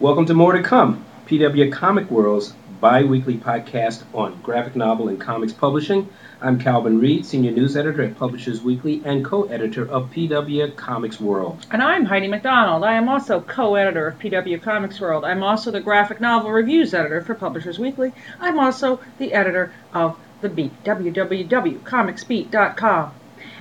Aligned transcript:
Welcome 0.00 0.26
to 0.26 0.34
More 0.34 0.52
to 0.54 0.62
Come, 0.62 1.04
PW 1.26 1.70
Comic 1.70 2.10
World's 2.10 2.54
bi 2.80 3.04
weekly 3.04 3.36
podcast 3.36 4.02
on 4.14 4.40
graphic 4.40 4.74
novel 4.74 5.10
and 5.10 5.20
comics 5.20 5.52
publishing. 5.52 6.08
I'm 6.40 6.58
Calvin 6.58 6.98
Reid, 6.98 7.26
Senior 7.26 7.50
News 7.50 7.76
Editor 7.76 8.04
at 8.04 8.16
Publishers 8.16 8.62
Weekly 8.62 9.02
and 9.04 9.22
co 9.22 9.42
editor 9.42 9.86
of 9.86 10.10
PW 10.10 10.74
Comics 10.74 11.20
World. 11.20 11.66
And 11.70 11.82
I'm 11.82 12.06
Heidi 12.06 12.28
McDonald. 12.28 12.82
I 12.82 12.94
am 12.94 13.10
also 13.10 13.42
co 13.42 13.74
editor 13.74 14.06
of 14.06 14.18
PW 14.18 14.62
Comics 14.62 14.98
World. 15.02 15.22
I'm 15.22 15.42
also 15.42 15.70
the 15.70 15.82
graphic 15.82 16.18
novel 16.18 16.50
reviews 16.50 16.94
editor 16.94 17.20
for 17.20 17.34
Publishers 17.34 17.78
Weekly. 17.78 18.14
I'm 18.40 18.58
also 18.58 19.00
the 19.18 19.34
editor 19.34 19.70
of 19.92 20.18
The 20.40 20.48
Beat, 20.48 20.82
www.comicsbeat.com. 20.82 23.12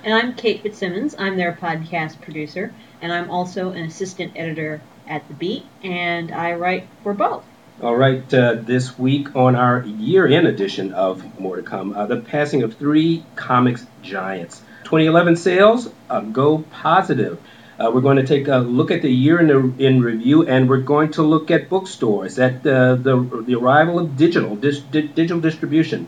And 0.05 0.13
I'm 0.13 0.35
Kate 0.35 0.62
Fitzsimmons. 0.62 1.16
I'm 1.20 1.35
their 1.35 1.52
podcast 1.52 2.21
producer, 2.21 2.73
and 3.02 3.12
I'm 3.12 3.30
also 3.30 3.71
an 3.71 3.84
assistant 3.84 4.31
editor 4.38 4.80
at 5.09 5.27
The 5.27 5.34
Beat, 5.34 5.66
and 5.84 6.31
I 6.31 6.54
write 6.54 6.88
for 7.04 7.13
both. 7.13 7.44
All 7.81 7.95
right, 7.95 8.34
uh, 8.34 8.55
this 8.55 9.00
week 9.00 9.36
on 9.36 9.55
our 9.55 9.84
year 9.84 10.27
end 10.27 10.48
edition 10.48 10.94
of 10.94 11.40
More 11.40 11.55
to 11.55 11.63
Come, 11.63 11.94
uh, 11.94 12.05
the 12.05 12.17
passing 12.17 12.63
of 12.63 12.76
three 12.76 13.26
comics 13.36 13.86
giants. 14.03 14.62
2011 14.84 15.36
sales 15.36 15.90
uh, 16.09 16.22
go 16.22 16.59
positive. 16.72 17.40
Uh, 17.80 17.90
we're 17.94 18.02
going 18.02 18.17
to 18.17 18.26
take 18.26 18.50
a 18.50 18.58
look 18.58 18.91
at 18.91 19.02
the 19.02 19.09
year 19.09 19.40
in, 19.40 19.48
the, 19.48 19.86
in 19.86 20.02
review, 20.02 20.45
and 20.45 20.67
we're 20.67 20.81
going 20.81 21.12
to 21.12 21.23
look 21.23 21.50
at 21.50 21.70
bookstores, 21.70 22.38
at 22.38 22.62
the, 22.64 23.00
the, 23.02 23.44
the 23.44 23.55
arrival 23.55 23.98
of 23.98 24.17
digital, 24.17 24.58
dis, 24.58 24.80
di, 24.80 25.03
digital 25.03 25.39
distribution, 25.39 26.08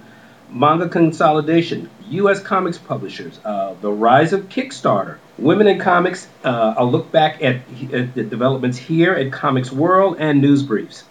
manga 0.49 0.89
consolidation, 0.89 1.89
U.S. 2.09 2.41
comics 2.41 2.77
publishers, 2.77 3.39
uh, 3.45 3.73
the 3.79 3.89
rise 3.89 4.33
of 4.33 4.49
Kickstarter, 4.49 5.17
women 5.41 5.67
in 5.67 5.79
comics, 5.79 6.27
uh, 6.43 6.75
a 6.77 6.85
look 6.85 7.11
back 7.11 7.41
at, 7.41 7.61
at, 7.93 8.13
the 8.13 8.23
developments 8.23 8.77
here 8.77 9.13
at 9.13 9.31
Comics 9.31 9.71
World, 9.71 10.17
and 10.19 10.41
news 10.41 10.63
briefs. 10.63 11.03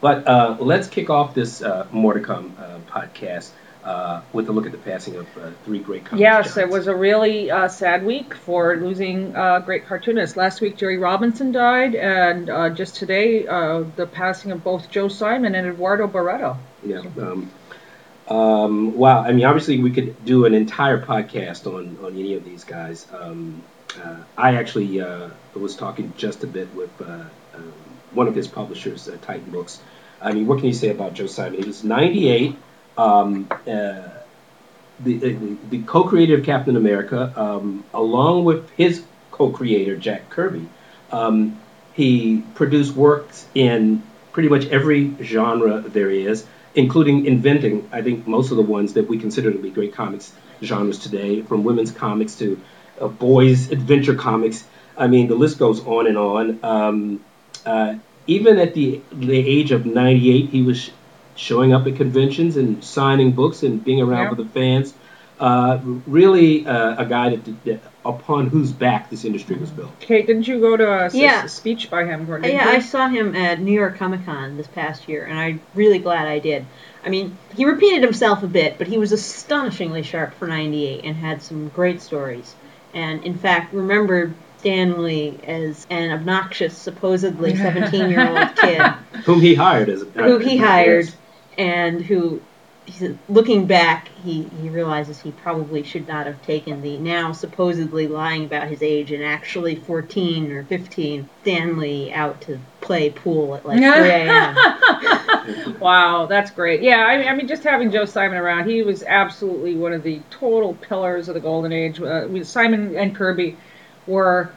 But 0.00 0.26
uh, 0.26 0.56
let's 0.60 0.88
kick 0.88 1.10
off 1.10 1.34
this 1.34 1.62
uh, 1.62 1.86
More 1.92 2.14
to 2.14 2.20
Come 2.20 2.56
uh, 2.58 2.78
podcast. 2.90 3.50
Uh, 3.84 4.20
with 4.32 4.48
a 4.48 4.52
look 4.52 4.66
at 4.66 4.72
the 4.72 4.78
passing 4.78 5.14
of 5.14 5.28
three 5.64 5.78
great 5.78 6.04
comics. 6.04 6.20
Yes, 6.20 6.54
giants. 6.54 6.56
it 6.56 6.68
was 6.68 6.88
a 6.88 6.96
really 6.96 7.50
sad 7.68 8.04
week 8.04 8.34
for 8.34 8.76
losing 8.76 9.30
great 9.64 9.86
cartoonists. 9.86 10.36
Last 10.36 10.60
week, 10.60 10.76
Jerry 10.76 10.98
Robinson 10.98 11.52
died, 11.52 11.94
and 11.94 12.76
just 12.76 12.96
today, 12.96 13.44
the 13.44 14.08
passing 14.10 14.50
of 14.50 14.64
both 14.64 14.90
Joe 14.90 15.06
Simon 15.06 15.54
and 15.54 15.68
Eduardo 15.68 16.08
Barreto. 16.08 16.58
Yeah. 16.84 16.98
Um, 17.16 17.48
um, 18.28 19.02
I 19.04 19.32
mean, 19.32 19.44
obviously, 19.44 19.78
we 19.80 19.90
could 19.90 20.24
do 20.24 20.44
an 20.46 20.54
entire 20.54 21.00
podcast 21.00 21.66
on, 21.66 21.98
on 22.04 22.12
any 22.18 22.34
of 22.34 22.44
these 22.44 22.64
guys. 22.64 23.06
Um, 23.12 23.62
uh, 24.02 24.16
I 24.36 24.56
actually 24.56 25.00
uh, 25.00 25.28
was 25.54 25.76
talking 25.76 26.12
just 26.16 26.42
a 26.42 26.46
bit 26.46 26.74
with 26.74 26.90
uh, 27.00 27.24
um, 27.54 27.72
one 28.12 28.26
of 28.26 28.34
his 28.34 28.48
publishers, 28.48 29.08
uh, 29.08 29.16
Titan 29.22 29.50
Books. 29.50 29.80
I 30.20 30.32
mean, 30.32 30.46
what 30.46 30.58
can 30.58 30.66
you 30.66 30.72
say 30.72 30.88
about 30.88 31.14
Joe 31.14 31.26
Simon? 31.26 31.60
He 31.60 31.66
was 31.66 31.84
98, 31.84 32.56
um, 32.98 33.46
uh, 33.50 33.54
the, 33.66 34.08
the, 34.98 35.56
the 35.70 35.82
co 35.82 36.04
creator 36.04 36.36
of 36.36 36.44
Captain 36.44 36.76
America, 36.76 37.32
um, 37.36 37.84
along 37.94 38.44
with 38.44 38.68
his 38.70 39.04
co 39.30 39.50
creator, 39.50 39.96
Jack 39.96 40.30
Kirby. 40.30 40.66
Um, 41.12 41.60
he 41.94 42.42
produced 42.54 42.94
works 42.94 43.46
in 43.54 44.02
pretty 44.32 44.48
much 44.48 44.66
every 44.66 45.14
genre 45.22 45.80
there 45.80 46.10
is 46.10 46.44
including 46.76 47.24
inventing, 47.24 47.88
I 47.90 48.02
think, 48.02 48.26
most 48.26 48.50
of 48.50 48.58
the 48.58 48.62
ones 48.62 48.92
that 48.92 49.08
we 49.08 49.18
consider 49.18 49.50
to 49.50 49.58
be 49.58 49.70
great 49.70 49.94
comics 49.94 50.32
genres 50.62 50.98
today, 50.98 51.42
from 51.42 51.64
women's 51.64 51.90
comics 51.90 52.36
to 52.36 52.60
uh, 53.00 53.08
boys' 53.08 53.72
adventure 53.72 54.14
comics. 54.14 54.64
I 54.96 55.08
mean, 55.08 55.28
the 55.28 55.34
list 55.34 55.58
goes 55.58 55.84
on 55.84 56.06
and 56.06 56.16
on. 56.16 56.58
Um, 56.62 57.24
uh, 57.64 57.96
even 58.26 58.58
at 58.58 58.74
the, 58.74 59.00
the 59.12 59.36
age 59.36 59.72
of 59.72 59.86
98, 59.86 60.50
he 60.50 60.62
was 60.62 60.90
showing 61.34 61.72
up 61.72 61.86
at 61.86 61.96
conventions 61.96 62.56
and 62.56 62.82
signing 62.82 63.32
books 63.32 63.62
and 63.62 63.84
being 63.84 64.00
around 64.00 64.24
yeah. 64.24 64.30
with 64.30 64.38
the 64.38 64.52
fans. 64.52 64.94
Uh, 65.38 65.78
really 66.06 66.66
uh, 66.66 67.02
a 67.02 67.04
guy 67.04 67.36
that, 67.36 67.64
that, 67.64 67.80
upon 68.08 68.48
whose 68.48 68.72
back 68.72 69.10
this 69.10 69.24
industry 69.24 69.56
was 69.56 69.70
built. 69.70 69.98
Kate, 70.00 70.26
didn't 70.26 70.48
you 70.48 70.60
go 70.60 70.76
to 70.76 71.06
a, 71.06 71.10
yeah. 71.12 71.44
a 71.44 71.48
speech 71.48 71.90
by 71.90 72.04
him? 72.04 72.26
yeah, 72.44 72.70
you? 72.70 72.76
I 72.76 72.78
saw 72.80 73.08
him 73.08 73.34
at 73.34 73.60
New 73.60 73.72
York 73.72 73.96
Comic 73.96 74.24
Con 74.24 74.56
this 74.56 74.66
past 74.68 75.08
year, 75.08 75.24
and 75.24 75.38
I'm 75.38 75.60
really 75.74 75.98
glad 75.98 76.26
I 76.26 76.38
did. 76.38 76.66
I 77.04 77.08
mean, 77.08 77.36
he 77.54 77.64
repeated 77.64 78.02
himself 78.02 78.42
a 78.42 78.48
bit, 78.48 78.78
but 78.78 78.86
he 78.86 78.98
was 78.98 79.12
astonishingly 79.12 80.02
sharp 80.02 80.34
for 80.34 80.48
98 80.48 81.04
and 81.04 81.16
had 81.16 81.42
some 81.42 81.68
great 81.68 82.02
stories. 82.02 82.54
And 82.94 83.24
in 83.24 83.36
fact, 83.38 83.72
remembered 83.74 84.34
Stan 84.58 85.02
Lee 85.02 85.38
as 85.44 85.86
an 85.90 86.10
obnoxious, 86.10 86.76
supposedly 86.76 87.54
17 87.56 88.10
year 88.10 88.28
old 88.28 88.56
kid. 88.56 88.82
Whom 89.24 89.40
he 89.40 89.54
hired 89.54 89.88
as 89.88 90.02
a. 90.02 90.04
Who 90.06 90.38
he 90.38 90.56
hired, 90.56 91.12
and 91.56 92.02
who 92.02 92.40
looking 93.28 93.66
back, 93.66 94.08
he, 94.22 94.44
he 94.44 94.68
realizes 94.68 95.20
he 95.20 95.32
probably 95.32 95.82
should 95.82 96.06
not 96.06 96.26
have 96.26 96.40
taken 96.42 96.82
the 96.82 96.98
now 96.98 97.32
supposedly 97.32 98.06
lying 98.06 98.44
about 98.44 98.68
his 98.68 98.82
age 98.82 99.12
and 99.12 99.24
actually 99.24 99.74
14 99.74 100.52
or 100.52 100.64
15 100.64 101.28
Stanley 101.42 102.12
out 102.12 102.40
to 102.42 102.58
play 102.80 103.10
pool 103.10 103.54
at 103.56 103.66
like 103.66 103.78
3 103.78 103.86
a.m. 103.86 104.56
wow, 105.80 106.26
that's 106.26 106.50
great. 106.50 106.82
Yeah, 106.82 107.06
I, 107.06 107.28
I, 107.28 107.34
mean, 107.34 107.48
just 107.48 107.64
having 107.64 107.90
Joe 107.90 108.04
Simon 108.04 108.38
around, 108.38 108.68
he 108.68 108.82
was 108.82 109.02
absolutely 109.02 109.74
one 109.74 109.92
of 109.92 110.02
the 110.02 110.20
total 110.30 110.74
pillars 110.74 111.28
of 111.28 111.34
the 111.34 111.40
golden 111.40 111.72
age. 111.72 112.00
Uh, 112.00 112.44
Simon 112.44 112.96
and 112.96 113.14
Kirby 113.14 113.56
were 114.06 114.50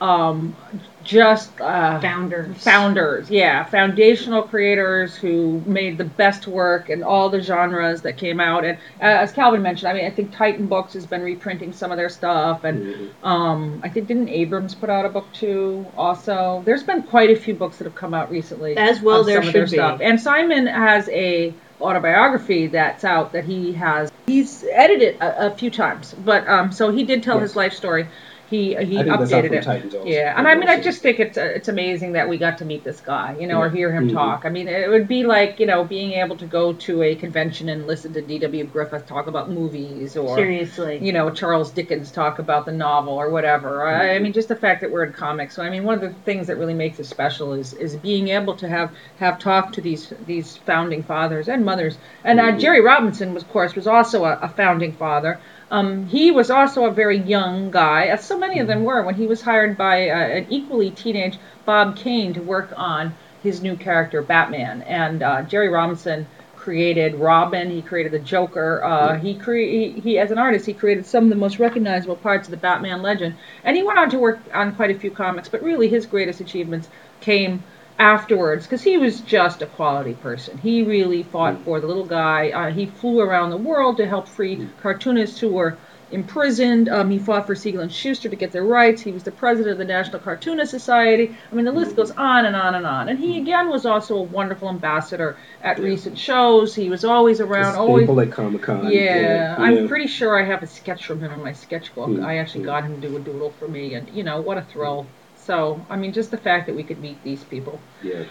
um, 0.00 0.56
just 1.04 1.60
uh, 1.60 2.00
founders. 2.00 2.56
Founders, 2.64 3.30
yeah, 3.30 3.64
foundational 3.64 4.42
creators 4.42 5.14
who 5.14 5.62
made 5.66 5.98
the 5.98 6.04
best 6.04 6.46
work 6.46 6.90
in 6.90 7.02
all 7.02 7.28
the 7.28 7.40
genres 7.40 8.02
that 8.02 8.16
came 8.16 8.40
out. 8.40 8.64
And 8.64 8.78
uh, 9.00 9.22
as 9.22 9.32
Calvin 9.32 9.62
mentioned, 9.62 9.88
I 9.88 9.94
mean, 9.94 10.06
I 10.06 10.10
think 10.10 10.32
Titan 10.32 10.66
Books 10.66 10.94
has 10.94 11.06
been 11.06 11.22
reprinting 11.22 11.72
some 11.72 11.90
of 11.90 11.96
their 11.96 12.08
stuff, 12.08 12.64
and 12.64 12.86
mm-hmm. 12.86 13.26
um, 13.26 13.80
I 13.84 13.88
think 13.88 14.08
didn't 14.08 14.28
Abrams 14.28 14.74
put 14.74 14.90
out 14.90 15.04
a 15.04 15.08
book 15.08 15.26
too? 15.32 15.86
Also, 15.96 16.62
there's 16.64 16.82
been 16.82 17.02
quite 17.02 17.30
a 17.30 17.36
few 17.36 17.54
books 17.54 17.78
that 17.78 17.84
have 17.84 17.94
come 17.94 18.14
out 18.14 18.30
recently. 18.30 18.76
As 18.76 19.00
well, 19.00 19.24
there 19.24 19.42
should 19.42 19.70
be. 19.70 19.76
Stuff. 19.76 20.00
And 20.02 20.20
Simon 20.20 20.66
has 20.66 21.08
a 21.08 21.54
autobiography 21.80 22.68
that's 22.68 23.04
out 23.04 23.32
that 23.32 23.44
he 23.44 23.72
has 23.72 24.10
he's 24.26 24.64
edited 24.72 25.16
a, 25.16 25.46
a 25.46 25.50
few 25.56 25.70
times, 25.70 26.14
but 26.24 26.46
um, 26.48 26.72
so 26.72 26.90
he 26.90 27.04
did 27.04 27.22
tell 27.22 27.36
yes. 27.36 27.42
his 27.42 27.56
life 27.56 27.72
story 27.74 28.06
he 28.54 28.84
he 28.84 28.96
updated 28.96 29.52
it. 29.52 30.06
Yeah, 30.06 30.38
and 30.38 30.46
I 30.46 30.54
mean, 30.54 30.68
I 30.68 30.80
just 30.80 31.02
think 31.02 31.18
it's 31.18 31.36
uh, 31.36 31.42
it's 31.42 31.68
amazing 31.68 32.12
that 32.12 32.28
we 32.28 32.38
got 32.38 32.58
to 32.58 32.64
meet 32.64 32.84
this 32.84 33.00
guy, 33.00 33.36
you 33.38 33.46
know, 33.46 33.58
yeah. 33.58 33.64
or 33.66 33.70
hear 33.70 33.92
him 33.92 34.06
mm-hmm. 34.06 34.16
talk. 34.16 34.44
I 34.44 34.50
mean, 34.50 34.68
it 34.68 34.88
would 34.88 35.08
be 35.08 35.24
like 35.24 35.58
you 35.58 35.66
know 35.66 35.84
being 35.84 36.12
able 36.12 36.36
to 36.36 36.46
go 36.46 36.72
to 36.72 37.02
a 37.02 37.14
convention 37.14 37.68
and 37.68 37.86
listen 37.86 38.12
to 38.14 38.22
D.W. 38.22 38.64
Griffith 38.64 39.06
talk 39.06 39.26
about 39.26 39.50
movies, 39.50 40.16
or 40.16 40.36
seriously, 40.36 40.98
you 41.02 41.12
know, 41.12 41.30
Charles 41.30 41.70
Dickens 41.70 42.10
talk 42.10 42.38
about 42.38 42.66
the 42.66 42.72
novel 42.72 43.14
or 43.14 43.30
whatever. 43.30 43.78
Mm-hmm. 43.78 44.00
I, 44.00 44.14
I 44.14 44.18
mean, 44.18 44.32
just 44.32 44.48
the 44.48 44.56
fact 44.56 44.80
that 44.82 44.90
we're 44.90 45.04
in 45.04 45.12
comics. 45.12 45.56
So 45.56 45.62
I 45.62 45.70
mean, 45.70 45.84
one 45.84 45.94
of 45.94 46.00
the 46.00 46.12
things 46.24 46.46
that 46.46 46.56
really 46.56 46.74
makes 46.74 46.98
it 47.00 47.06
special 47.06 47.52
is 47.52 47.72
is 47.74 47.96
being 47.96 48.28
able 48.28 48.56
to 48.56 48.68
have 48.68 48.92
have 49.18 49.38
talked 49.38 49.74
to 49.74 49.80
these 49.80 50.12
these 50.26 50.56
founding 50.58 51.02
fathers 51.02 51.48
and 51.48 51.64
mothers. 51.64 51.98
And 52.22 52.40
uh, 52.40 52.44
mm-hmm. 52.44 52.58
Jerry 52.58 52.80
Robinson, 52.80 53.34
was, 53.34 53.42
of 53.42 53.50
course, 53.50 53.74
was 53.74 53.86
also 53.86 54.24
a, 54.24 54.38
a 54.40 54.48
founding 54.48 54.92
father. 54.92 55.40
Um, 55.74 56.06
he 56.06 56.30
was 56.30 56.50
also 56.50 56.84
a 56.84 56.92
very 56.92 57.18
young 57.18 57.72
guy, 57.72 58.04
as 58.04 58.24
so 58.24 58.38
many 58.38 58.60
of 58.60 58.68
them 58.68 58.84
were, 58.84 59.02
when 59.02 59.16
he 59.16 59.26
was 59.26 59.42
hired 59.42 59.76
by 59.76 60.08
uh, 60.08 60.14
an 60.14 60.46
equally 60.48 60.92
teenage 60.92 61.36
Bob 61.64 61.96
Kane 61.96 62.32
to 62.34 62.40
work 62.40 62.72
on 62.76 63.12
his 63.42 63.60
new 63.60 63.74
character, 63.74 64.22
Batman. 64.22 64.82
And 64.82 65.20
uh, 65.20 65.42
Jerry 65.42 65.68
Robinson 65.68 66.28
created 66.54 67.16
Robin. 67.16 67.72
He 67.72 67.82
created 67.82 68.12
the 68.12 68.20
Joker. 68.20 68.84
Uh, 68.84 69.16
he, 69.18 69.34
cre- 69.34 69.56
he, 69.56 69.90
he, 69.90 70.16
as 70.16 70.30
an 70.30 70.38
artist, 70.38 70.64
he 70.64 70.74
created 70.74 71.06
some 71.06 71.24
of 71.24 71.30
the 71.30 71.36
most 71.36 71.58
recognizable 71.58 72.14
parts 72.14 72.46
of 72.46 72.52
the 72.52 72.56
Batman 72.56 73.02
legend. 73.02 73.34
And 73.64 73.76
he 73.76 73.82
went 73.82 73.98
on 73.98 74.10
to 74.10 74.18
work 74.20 74.38
on 74.54 74.76
quite 74.76 74.92
a 74.92 74.98
few 75.00 75.10
comics, 75.10 75.48
but 75.48 75.60
really 75.60 75.88
his 75.88 76.06
greatest 76.06 76.40
achievements 76.40 76.88
came 77.20 77.64
afterwards 77.98 78.66
because 78.66 78.82
he 78.82 78.98
was 78.98 79.20
just 79.20 79.62
a 79.62 79.66
quality 79.66 80.14
person. 80.14 80.58
He 80.58 80.82
really 80.82 81.22
fought 81.22 81.62
for 81.64 81.80
the 81.80 81.86
little 81.86 82.06
guy. 82.06 82.50
Uh, 82.50 82.70
he 82.70 82.86
flew 82.86 83.20
around 83.20 83.50
the 83.50 83.56
world 83.56 83.96
to 83.98 84.06
help 84.06 84.28
free 84.28 84.68
cartoonists 84.82 85.38
who 85.38 85.52
were 85.52 85.76
imprisoned. 86.10 86.88
Um, 86.88 87.10
he 87.10 87.18
fought 87.18 87.46
for 87.46 87.54
Siegel 87.54 87.80
and 87.80 87.92
Shuster 87.92 88.28
to 88.28 88.36
get 88.36 88.52
their 88.52 88.64
rights. 88.64 89.02
He 89.02 89.12
was 89.12 89.22
the 89.22 89.32
president 89.32 89.72
of 89.72 89.78
the 89.78 89.84
National 89.84 90.20
Cartoonist 90.20 90.70
Society. 90.70 91.36
I 91.50 91.54
mean, 91.54 91.64
the 91.64 91.72
list 91.72 91.96
goes 91.96 92.10
on 92.12 92.46
and 92.46 92.56
on 92.56 92.74
and 92.74 92.86
on. 92.86 93.08
And 93.08 93.18
he 93.18 93.38
again 93.38 93.68
was 93.68 93.86
also 93.86 94.16
a 94.16 94.22
wonderful 94.22 94.68
ambassador 94.68 95.36
at 95.62 95.78
yeah. 95.78 95.84
recent 95.84 96.18
shows. 96.18 96.74
He 96.74 96.88
was 96.88 97.04
always 97.04 97.40
around. 97.40 97.76
Always 97.76 98.08
at 98.08 98.32
Comic 98.32 98.62
Con. 98.62 98.90
Yeah, 98.90 99.00
yeah, 99.20 99.56
I'm 99.58 99.88
pretty 99.88 100.06
sure 100.06 100.40
I 100.40 100.44
have 100.44 100.62
a 100.62 100.66
sketch 100.66 101.06
from 101.06 101.20
him 101.20 101.32
in 101.32 101.42
my 101.42 101.52
sketchbook. 101.52 102.08
Mm-hmm. 102.08 102.24
I 102.24 102.38
actually 102.38 102.64
got 102.64 102.84
him 102.84 103.00
to 103.00 103.08
do 103.08 103.16
a 103.16 103.20
doodle 103.20 103.50
for 103.50 103.68
me, 103.68 103.94
and 103.94 104.08
you 104.10 104.22
know 104.22 104.40
what 104.40 104.58
a 104.58 104.62
thrill. 104.62 105.06
So, 105.44 105.84
I 105.90 105.96
mean, 105.96 106.12
just 106.12 106.30
the 106.30 106.38
fact 106.38 106.66
that 106.66 106.74
we 106.74 106.82
could 106.82 107.00
meet 107.00 107.22
these 107.22 107.44
people. 107.44 107.80
Yeah. 108.02 108.24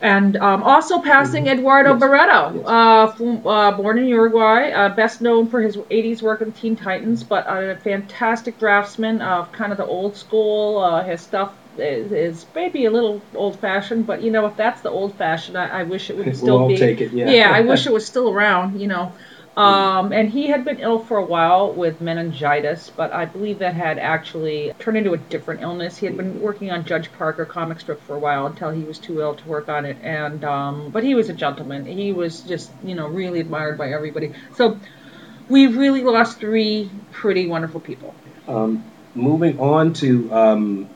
And 0.00 0.36
um, 0.36 0.62
also 0.62 1.00
passing 1.00 1.44
mm-hmm. 1.44 1.58
Eduardo 1.58 1.92
yes. 1.92 2.00
Barreto, 2.00 2.52
yes. 2.54 2.66
Uh, 2.66 3.06
from, 3.12 3.46
uh, 3.46 3.72
born 3.72 3.98
in 3.98 4.06
Uruguay, 4.06 4.70
uh, 4.70 4.90
best 4.90 5.22
known 5.22 5.48
for 5.48 5.62
his 5.62 5.76
80s 5.76 6.20
work 6.20 6.42
in 6.42 6.52
Teen 6.52 6.76
Titans, 6.76 7.22
but 7.22 7.46
a 7.48 7.78
fantastic 7.82 8.58
draftsman 8.58 9.22
of 9.22 9.50
kind 9.52 9.72
of 9.72 9.78
the 9.78 9.86
old 9.86 10.16
school. 10.16 10.78
Uh, 10.78 11.02
his 11.02 11.22
stuff 11.22 11.54
is, 11.78 12.12
is 12.12 12.46
maybe 12.54 12.84
a 12.84 12.90
little 12.90 13.22
old 13.34 13.58
fashioned, 13.58 14.06
but 14.06 14.22
you 14.22 14.30
know, 14.30 14.44
if 14.46 14.56
that's 14.56 14.82
the 14.82 14.90
old 14.90 15.14
fashioned, 15.14 15.56
I, 15.56 15.80
I 15.80 15.82
wish 15.84 16.10
it 16.10 16.16
would 16.18 16.36
still 16.36 16.58
We'll 16.60 16.68
be. 16.68 16.76
take 16.76 17.00
it, 17.00 17.12
yeah. 17.12 17.30
yeah. 17.30 17.50
I 17.50 17.62
wish 17.62 17.86
it 17.86 17.92
was 17.92 18.04
still 18.04 18.30
around. 18.30 18.80
You 18.80 18.88
know. 18.88 19.12
Um, 19.56 20.12
and 20.12 20.28
he 20.28 20.48
had 20.48 20.66
been 20.66 20.80
ill 20.80 20.98
for 20.98 21.16
a 21.16 21.24
while 21.24 21.72
with 21.72 22.02
meningitis, 22.02 22.92
but 22.94 23.12
I 23.12 23.24
believe 23.24 23.60
that 23.60 23.72
had 23.72 23.98
actually 23.98 24.74
turned 24.78 24.98
into 24.98 25.14
a 25.14 25.16
different 25.16 25.62
illness. 25.62 25.96
He 25.96 26.04
had 26.04 26.16
been 26.16 26.42
working 26.42 26.70
on 26.70 26.84
Judge 26.84 27.10
Parker 27.12 27.46
comic 27.46 27.80
strip 27.80 28.02
for 28.02 28.16
a 28.16 28.18
while 28.18 28.46
until 28.46 28.70
he 28.70 28.82
was 28.82 28.98
too 28.98 29.20
ill 29.20 29.34
to 29.34 29.48
work 29.48 29.70
on 29.70 29.86
it. 29.86 29.96
And 30.02 30.44
um, 30.44 30.90
but 30.90 31.04
he 31.04 31.14
was 31.14 31.30
a 31.30 31.32
gentleman. 31.32 31.86
He 31.86 32.12
was 32.12 32.42
just 32.42 32.70
you 32.84 32.94
know 32.94 33.08
really 33.08 33.40
admired 33.40 33.78
by 33.78 33.92
everybody. 33.92 34.34
So 34.54 34.78
we've 35.48 35.74
really 35.74 36.02
lost 36.02 36.38
three 36.38 36.90
pretty 37.12 37.46
wonderful 37.46 37.80
people. 37.80 38.14
Um, 38.46 38.84
moving 39.14 39.58
on 39.58 39.94
to 39.94 40.32
um, 40.34 40.90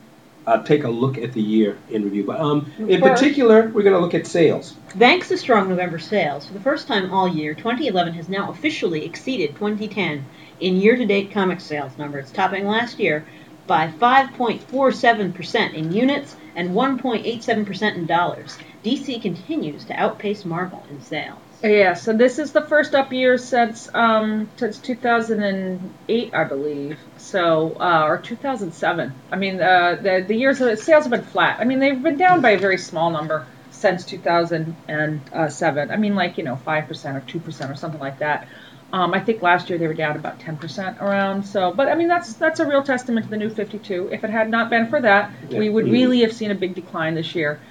uh, 0.47 0.63
take 0.63 0.85
a 0.85 0.89
look 0.89 1.19
at 1.19 1.33
the 1.33 1.43
year 1.43 1.79
in 1.91 2.05
review. 2.05 2.25
But 2.25 2.41
um, 2.41 2.73
in 2.79 3.01
First- 3.01 3.23
particular, 3.23 3.69
we're 3.69 3.83
going 3.83 3.95
to 3.95 4.01
look 4.01 4.15
at 4.15 4.27
sales. 4.27 4.75
Thanks 4.91 5.29
to 5.29 5.37
strong 5.37 5.69
November 5.69 5.99
sales, 5.99 6.47
for 6.47 6.55
the 6.55 6.61
first 6.61 6.87
time 6.89 7.13
all 7.13 7.29
year, 7.29 7.55
2011 7.55 8.15
has 8.15 8.29
now 8.29 8.51
officially 8.51 9.05
exceeded 9.05 9.55
2010 9.55 10.25
in 10.61 10.77
year-to-date 10.77 11.33
comic 11.33 11.61
sales 11.61 11.97
numbers, 11.99 12.31
topping 12.31 12.67
last 12.67 12.99
year 12.99 13.25
by 13.67 13.87
5.47% 13.87 15.75
in 15.75 15.93
units 15.93 16.37
and 16.57 16.71
1.87% 16.71 17.95
in 17.95 18.07
dollars. 18.07 18.59
DC 18.85 19.23
continues 19.23 19.85
to 19.85 19.95
outpace 19.95 20.45
Marvel 20.45 20.83
in 20.91 21.01
sales. 21.01 21.39
Yeah, 21.63 21.93
so 21.93 22.15
this 22.17 22.39
is 22.39 22.53
the 22.53 22.63
first 22.63 22.95
up 22.95 23.13
year 23.13 23.37
since 23.37 23.87
um 23.93 24.51
since 24.57 24.81
2008, 24.81 26.35
I 26.35 26.45
believe. 26.45 26.99
So 27.17 27.77
uh, 27.79 28.05
or 28.07 28.19
2007. 28.23 29.23
I 29.31 29.37
mean, 29.37 29.61
uh, 29.61 29.97
the 30.01 30.25
the 30.27 30.35
years 30.37 30.61
of 30.63 30.79
sales 30.79 31.05
have 31.05 31.11
been 31.11 31.23
flat. 31.23 31.61
I 31.61 31.65
mean, 31.65 31.79
they've 31.79 32.03
been 32.03 32.17
down 32.17 32.41
by 32.41 32.51
a 32.53 32.59
very 32.59 32.79
small 32.79 33.11
number 33.11 33.51
since 33.69 34.07
2007. 34.07 35.91
I 35.91 35.97
mean, 35.99 36.15
like 36.15 36.39
you 36.39 36.45
know, 36.45 36.57
five 36.57 36.89
percent 36.89 37.17
or 37.19 37.21
two 37.21 37.41
percent 37.41 37.71
or 37.71 37.75
something 37.75 38.01
like 38.01 38.19
that. 38.21 38.49
Um, 38.93 39.13
I 39.15 39.21
think 39.21 39.43
last 39.43 39.69
year 39.71 39.79
they 39.79 39.87
were 39.87 39.95
down 39.95 40.17
about 40.17 40.41
10% 40.41 40.99
around. 41.01 41.45
So, 41.45 41.73
but 41.75 41.89
I 41.89 41.95
mean, 41.95 42.09
that's 42.09 42.35
that's 42.37 42.59
a 42.61 42.67
real 42.67 42.83
testament 42.83 43.25
to 43.25 43.31
the 43.31 43.37
new 43.37 43.51
52. 43.51 44.09
If 44.13 44.25
it 44.25 44.31
had 44.31 44.51
not 44.51 44.71
been 44.71 44.89
for 44.89 45.01
that, 45.03 45.35
we 45.55 45.69
would 45.69 45.89
really 45.91 46.21
have 46.23 46.33
seen 46.33 46.51
a 46.51 46.55
big 46.57 46.75
decline 46.75 47.15
this 47.15 47.35
year. 47.35 47.63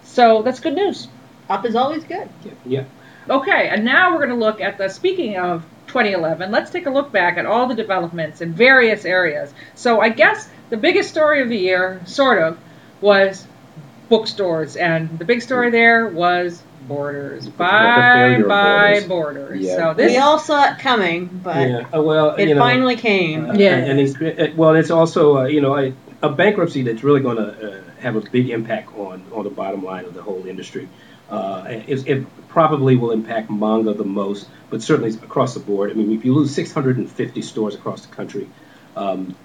So 0.00 0.42
that's 0.42 0.60
good 0.60 0.74
news. 0.74 1.08
Up 1.48 1.64
is 1.64 1.74
always 1.74 2.04
good. 2.04 2.28
Yeah, 2.40 2.54
yeah. 2.64 2.84
Okay, 3.30 3.68
and 3.68 3.84
now 3.84 4.12
we're 4.12 4.26
going 4.26 4.38
to 4.38 4.44
look 4.44 4.60
at 4.60 4.78
the, 4.78 4.88
speaking 4.88 5.36
of 5.36 5.64
2011, 5.88 6.50
let's 6.50 6.70
take 6.70 6.86
a 6.86 6.90
look 6.90 7.12
back 7.12 7.38
at 7.38 7.46
all 7.46 7.66
the 7.66 7.74
developments 7.74 8.40
in 8.40 8.52
various 8.52 9.04
areas. 9.04 9.52
So 9.74 10.00
I 10.00 10.08
guess 10.10 10.48
the 10.70 10.76
biggest 10.76 11.10
story 11.10 11.42
of 11.42 11.48
the 11.48 11.56
year, 11.56 12.00
sort 12.06 12.42
of, 12.42 12.58
was 13.00 13.46
bookstores. 14.08 14.76
And 14.76 15.18
the 15.18 15.24
big 15.24 15.42
story 15.42 15.70
there 15.70 16.08
was 16.08 16.62
Borders. 16.88 17.46
Bye 17.48 18.40
bye 18.48 19.00
Borders. 19.00 19.04
Borders. 19.06 19.60
Yeah. 19.60 19.76
So 19.76 19.94
this 19.94 20.12
we 20.12 20.18
all 20.18 20.38
saw 20.38 20.72
it 20.72 20.78
coming, 20.78 21.26
but 21.26 21.68
yeah. 21.68 21.88
Uh, 21.94 22.02
well, 22.02 22.34
it 22.36 22.48
you 22.48 22.54
know, 22.54 22.60
finally 22.60 22.96
came. 22.96 23.50
Uh, 23.50 23.54
Yeah. 23.54 23.76
And 23.76 24.00
it's, 24.00 24.56
well, 24.56 24.74
it's 24.74 24.90
also 24.90 25.38
uh, 25.38 25.44
you 25.44 25.60
know 25.60 25.76
a, 25.76 25.92
a 26.22 26.30
bankruptcy 26.30 26.82
that's 26.82 27.04
really 27.04 27.20
going 27.20 27.36
to 27.36 27.72
uh, 27.80 27.82
have 28.00 28.16
a 28.16 28.20
big 28.20 28.48
impact 28.48 28.96
on 28.96 29.22
on 29.32 29.44
the 29.44 29.50
bottom 29.50 29.84
line 29.84 30.06
of 30.06 30.14
the 30.14 30.22
whole 30.22 30.46
industry. 30.46 30.88
Uh, 31.30 31.64
it, 31.68 32.08
it 32.08 32.48
probably 32.48 32.96
will 32.96 33.10
impact 33.10 33.50
manga 33.50 33.92
the 33.92 34.04
most, 34.04 34.48
but 34.70 34.82
certainly 34.82 35.10
across 35.10 35.54
the 35.54 35.60
board. 35.60 35.90
I 35.90 35.94
mean, 35.94 36.12
if 36.12 36.24
you 36.24 36.34
lose 36.34 36.54
650 36.54 37.42
stores 37.42 37.74
across 37.74 38.06
the 38.06 38.14
country, 38.14 38.48
um, 38.96 39.36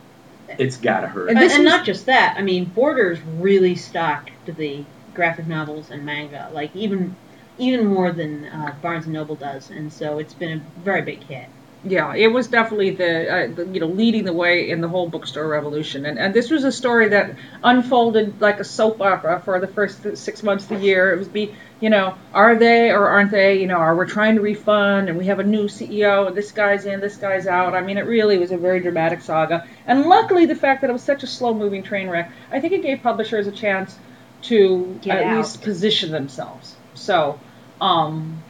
it's 0.57 0.77
got 0.77 1.01
to 1.01 1.07
hurt. 1.07 1.29
And, 1.29 1.37
this 1.37 1.53
and 1.53 1.63
was- 1.63 1.73
not 1.73 1.85
just 1.85 2.05
that. 2.05 2.35
I 2.37 2.41
mean, 2.41 2.65
Borders 2.65 3.19
really 3.21 3.75
stocked 3.75 4.31
the 4.45 4.85
graphic 5.13 5.47
novels 5.47 5.91
and 5.91 6.05
manga, 6.05 6.49
like 6.53 6.75
even 6.75 7.15
even 7.57 7.85
more 7.85 8.11
than 8.11 8.45
uh, 8.45 8.75
Barnes 8.81 9.05
and 9.05 9.13
Noble 9.13 9.35
does, 9.35 9.69
and 9.69 9.91
so 9.93 10.17
it's 10.17 10.33
been 10.33 10.59
a 10.59 10.79
very 10.79 11.03
big 11.03 11.23
hit. 11.23 11.47
Yeah, 11.85 12.13
it 12.15 12.27
was 12.27 12.47
definitely 12.47 12.91
the, 12.91 13.29
uh, 13.29 13.47
the 13.55 13.65
you 13.67 13.81
know 13.81 13.87
leading 13.87 14.23
the 14.23 14.31
way 14.31 14.69
in 14.69 14.79
the 14.79 14.87
whole 14.87 15.09
bookstore 15.09 15.47
revolution, 15.49 16.05
and 16.05 16.17
and 16.17 16.33
this 16.33 16.49
was 16.49 16.63
a 16.63 16.71
story 16.71 17.09
that 17.09 17.35
unfolded 17.61 18.39
like 18.39 18.59
a 18.61 18.63
soap 18.63 19.01
opera 19.01 19.41
for 19.43 19.59
the 19.59 19.67
first 19.67 20.15
six 20.17 20.43
months 20.43 20.63
of 20.63 20.69
the 20.69 20.77
year. 20.85 21.13
It 21.13 21.17
was 21.19 21.27
be 21.27 21.53
you 21.81 21.89
know 21.89 22.15
are 22.33 22.55
they 22.55 22.89
or 22.91 23.09
aren't 23.09 23.31
they? 23.31 23.59
You 23.59 23.67
know, 23.67 23.75
are 23.75 23.95
we 23.97 24.05
trying 24.05 24.35
to 24.35 24.41
refund? 24.41 25.09
And 25.09 25.17
we 25.17 25.25
have 25.25 25.39
a 25.39 25.43
new 25.43 25.67
CEO, 25.67 26.27
and 26.27 26.37
this 26.37 26.51
guy's 26.53 26.85
in, 26.85 27.01
this 27.01 27.17
guy's 27.17 27.47
out. 27.47 27.75
I 27.75 27.81
mean, 27.81 27.97
it 27.97 28.05
really 28.05 28.37
was 28.37 28.51
a 28.51 28.57
very 28.57 28.79
dramatic 28.79 29.21
saga. 29.21 29.67
And 29.85 30.05
luckily, 30.05 30.45
the 30.45 30.55
fact 30.55 30.81
that 30.81 30.89
it 30.89 30.93
was 30.93 31.03
such 31.03 31.23
a 31.23 31.27
slow 31.27 31.53
moving 31.53 31.83
train 31.83 32.07
wreck, 32.09 32.31
I 32.51 32.61
think 32.61 32.73
it 32.73 32.81
gave 32.81 33.01
publishers 33.03 33.47
a 33.47 33.51
chance 33.51 33.99
to 34.43 34.99
Get 35.01 35.17
at 35.17 35.23
out. 35.25 35.37
least 35.37 35.61
position 35.61 36.11
themselves. 36.11 36.75
So. 36.93 37.39
um 37.81 38.41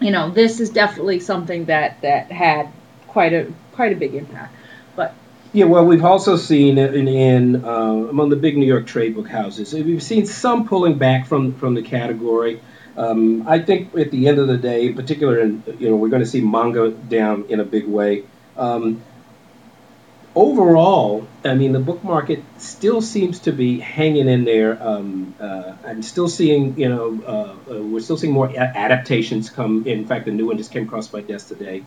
you 0.00 0.10
know, 0.10 0.30
this 0.30 0.60
is 0.60 0.70
definitely 0.70 1.20
something 1.20 1.66
that 1.66 2.00
that 2.02 2.30
had 2.30 2.68
quite 3.06 3.32
a 3.32 3.52
quite 3.72 3.92
a 3.92 3.96
big 3.96 4.14
impact. 4.14 4.54
But 4.96 5.14
Yeah, 5.52 5.66
well, 5.66 5.84
we've 5.84 6.04
also 6.04 6.36
seen 6.36 6.78
in, 6.78 7.08
in 7.08 7.64
uh, 7.64 7.68
among 7.68 8.28
the 8.28 8.36
big 8.36 8.56
New 8.56 8.66
York 8.66 8.86
trade 8.86 9.14
book 9.14 9.28
houses. 9.28 9.72
We've 9.72 10.02
seen 10.02 10.26
some 10.26 10.68
pulling 10.68 10.98
back 10.98 11.26
from 11.26 11.54
from 11.54 11.74
the 11.74 11.82
category. 11.82 12.60
Um, 12.96 13.46
I 13.46 13.60
think 13.60 13.94
at 13.96 14.10
the 14.10 14.26
end 14.26 14.38
of 14.38 14.48
the 14.48 14.56
day, 14.56 14.86
in 14.86 14.94
particular, 14.94 15.38
in, 15.38 15.62
you 15.78 15.88
know, 15.88 15.94
we're 15.94 16.08
going 16.08 16.22
to 16.22 16.28
see 16.28 16.40
manga 16.40 16.90
down 16.90 17.44
in 17.48 17.60
a 17.60 17.64
big 17.64 17.86
way. 17.86 18.24
Um, 18.56 19.02
overall, 20.38 21.26
I 21.44 21.54
mean, 21.54 21.72
the 21.72 21.80
book 21.80 22.04
market 22.04 22.44
still 22.58 23.02
seems 23.02 23.40
to 23.40 23.52
be 23.52 23.80
hanging 23.80 24.28
in 24.28 24.44
there. 24.44 24.80
Um, 24.80 25.34
uh, 25.40 25.72
I'm 25.84 26.02
still 26.02 26.28
seeing, 26.28 26.78
you 26.78 26.88
know, 26.88 27.20
uh, 27.26 27.72
uh, 27.74 27.82
we're 27.82 28.00
still 28.00 28.16
seeing 28.16 28.32
more 28.32 28.48
adaptations 28.56 29.50
come. 29.50 29.84
In 29.86 30.06
fact, 30.06 30.26
the 30.26 30.30
new 30.30 30.46
one 30.46 30.56
just 30.56 30.70
came 30.70 30.84
across 30.84 31.12
my 31.12 31.22
desk 31.22 31.48
today. 31.48 31.84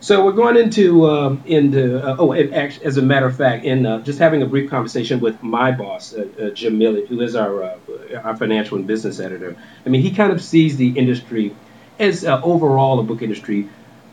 So 0.00 0.24
we're 0.24 0.32
going 0.32 0.56
into 0.56 1.08
um, 1.08 1.42
into 1.46 2.04
uh, 2.04 2.16
oh, 2.18 2.32
and 2.32 2.54
act 2.54 2.82
as 2.82 2.96
a 2.96 3.02
matter 3.02 3.26
of 3.26 3.36
fact, 3.36 3.64
in 3.64 3.86
uh, 3.86 4.00
just 4.00 4.18
having 4.18 4.42
a 4.42 4.46
brief 4.46 4.68
conversation 4.68 5.20
with 5.20 5.42
my 5.42 5.70
boss, 5.70 6.12
Jim 6.52 6.78
Milliot, 6.78 7.06
who 7.06 7.20
is 7.22 7.34
our 7.34 7.78
our 8.22 8.36
financial 8.36 8.76
and 8.76 8.86
business 8.86 9.20
editor. 9.20 9.56
I 9.86 9.88
mean, 9.88 10.02
he 10.02 10.10
kind 10.10 10.32
of 10.32 10.42
sees 10.42 10.76
the 10.76 10.98
industry 10.98 11.56
as 11.98 12.24
overall 12.26 13.00
a 13.00 13.04
book 13.04 13.22
industry 13.22 13.68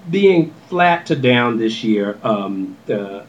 being 0.10 0.54
flat 0.70 1.08
to 1.08 1.16
down 1.16 1.58
this 1.58 1.84
year, 1.84 2.18
um, 2.24 2.78
uh, 2.90 3.24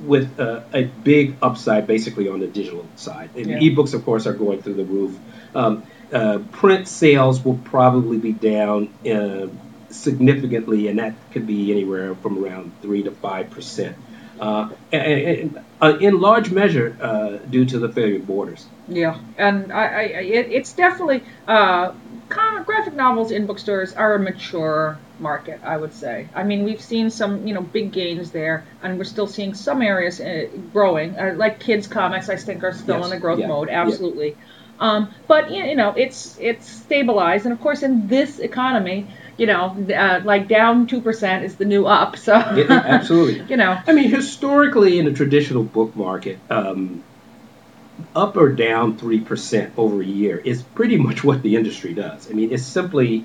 with 0.00 0.38
uh, 0.38 0.60
a 0.72 0.84
big 0.84 1.36
upside 1.42 1.86
basically 1.86 2.28
on 2.28 2.40
the 2.40 2.46
digital 2.46 2.84
side. 2.96 3.30
And 3.34 3.46
Yeah. 3.46 3.58
Ebooks, 3.58 3.94
of 3.94 4.04
course, 4.04 4.26
are 4.26 4.34
going 4.34 4.62
through 4.62 4.74
the 4.74 4.84
roof. 4.84 5.18
Um, 5.54 5.82
uh, 6.12 6.38
print 6.52 6.86
sales 6.86 7.44
will 7.44 7.58
probably 7.64 8.18
be 8.18 8.32
down 8.32 8.88
uh, 9.10 9.48
significantly, 9.90 10.88
and 10.88 10.98
that 10.98 11.14
could 11.32 11.46
be 11.46 11.72
anywhere 11.72 12.14
from 12.16 12.42
around 12.44 12.72
three 12.82 13.02
to 13.04 13.10
five 13.10 13.50
percent. 13.50 13.96
Uh, 14.38 14.68
and, 14.92 15.02
and, 15.02 15.58
uh, 15.80 15.96
in 15.98 16.20
large 16.20 16.50
measure 16.50 16.94
uh, 17.00 17.38
due 17.48 17.64
to 17.64 17.78
the 17.78 17.88
failure 17.88 18.16
of 18.16 18.26
borders. 18.26 18.66
yeah, 18.86 19.18
and 19.38 19.72
I, 19.72 19.84
I 19.86 20.00
I- 20.00 20.28
it, 20.38 20.46
it's 20.52 20.74
definitely 20.74 21.22
uh, 21.48 21.92
comic 22.28 22.66
graphic 22.66 22.94
novels 22.94 23.30
in 23.30 23.46
bookstores 23.46 23.94
are 23.94 24.14
a 24.14 24.18
mature 24.18 24.98
market. 25.18 25.60
I 25.64 25.76
would 25.76 25.92
say. 25.94 26.28
I 26.34 26.42
mean, 26.44 26.64
we've 26.64 26.80
seen 26.80 27.10
some 27.10 27.46
you 27.46 27.54
know 27.54 27.62
big 27.62 27.92
gains 27.92 28.30
there, 28.30 28.64
and 28.82 28.98
we're 28.98 29.04
still 29.04 29.26
seeing 29.26 29.54
some 29.54 29.82
areas 29.82 30.20
uh, 30.20 30.48
growing. 30.72 31.18
Uh, 31.18 31.34
like 31.36 31.60
kids 31.60 31.86
comics, 31.86 32.28
I 32.28 32.36
think, 32.36 32.64
are 32.64 32.72
still 32.72 32.98
Yes, 32.98 33.06
in 33.06 33.12
a 33.12 33.20
growth 33.20 33.40
yeah, 33.40 33.48
mode. 33.48 33.68
yeah. 33.68 33.82
Absolutely. 33.82 34.36
Um, 34.78 35.10
but 35.26 35.50
you 35.50 35.74
know, 35.74 35.94
it's 35.96 36.36
it's 36.38 36.68
stabilized, 36.68 37.46
and 37.46 37.52
of 37.52 37.60
course, 37.60 37.82
in 37.82 38.08
this 38.08 38.38
economy, 38.38 39.06
you 39.38 39.46
know, 39.46 39.74
uh, 39.94 40.20
like 40.24 40.48
down 40.48 40.86
two 40.86 41.00
percent 41.00 41.44
is 41.44 41.56
the 41.56 41.64
new 41.64 41.86
up. 41.86 42.16
So 42.16 42.34
Yeah, 42.34 42.66
absolutely. 42.70 43.42
you 43.48 43.56
know, 43.56 43.78
I 43.86 43.92
mean, 43.92 44.10
historically 44.10 44.98
in 44.98 45.06
a 45.06 45.12
traditional 45.12 45.62
book 45.64 45.96
market, 45.96 46.38
um, 46.50 47.02
up 48.14 48.36
or 48.36 48.50
down 48.50 48.98
three 48.98 49.20
percent 49.20 49.72
over 49.78 50.02
a 50.02 50.06
year 50.06 50.36
is 50.36 50.62
pretty 50.62 50.98
much 50.98 51.24
what 51.24 51.42
the 51.42 51.56
industry 51.56 51.94
does. 51.94 52.30
I 52.30 52.34
mean, 52.34 52.52
it's 52.52 52.62
simply 52.62 53.24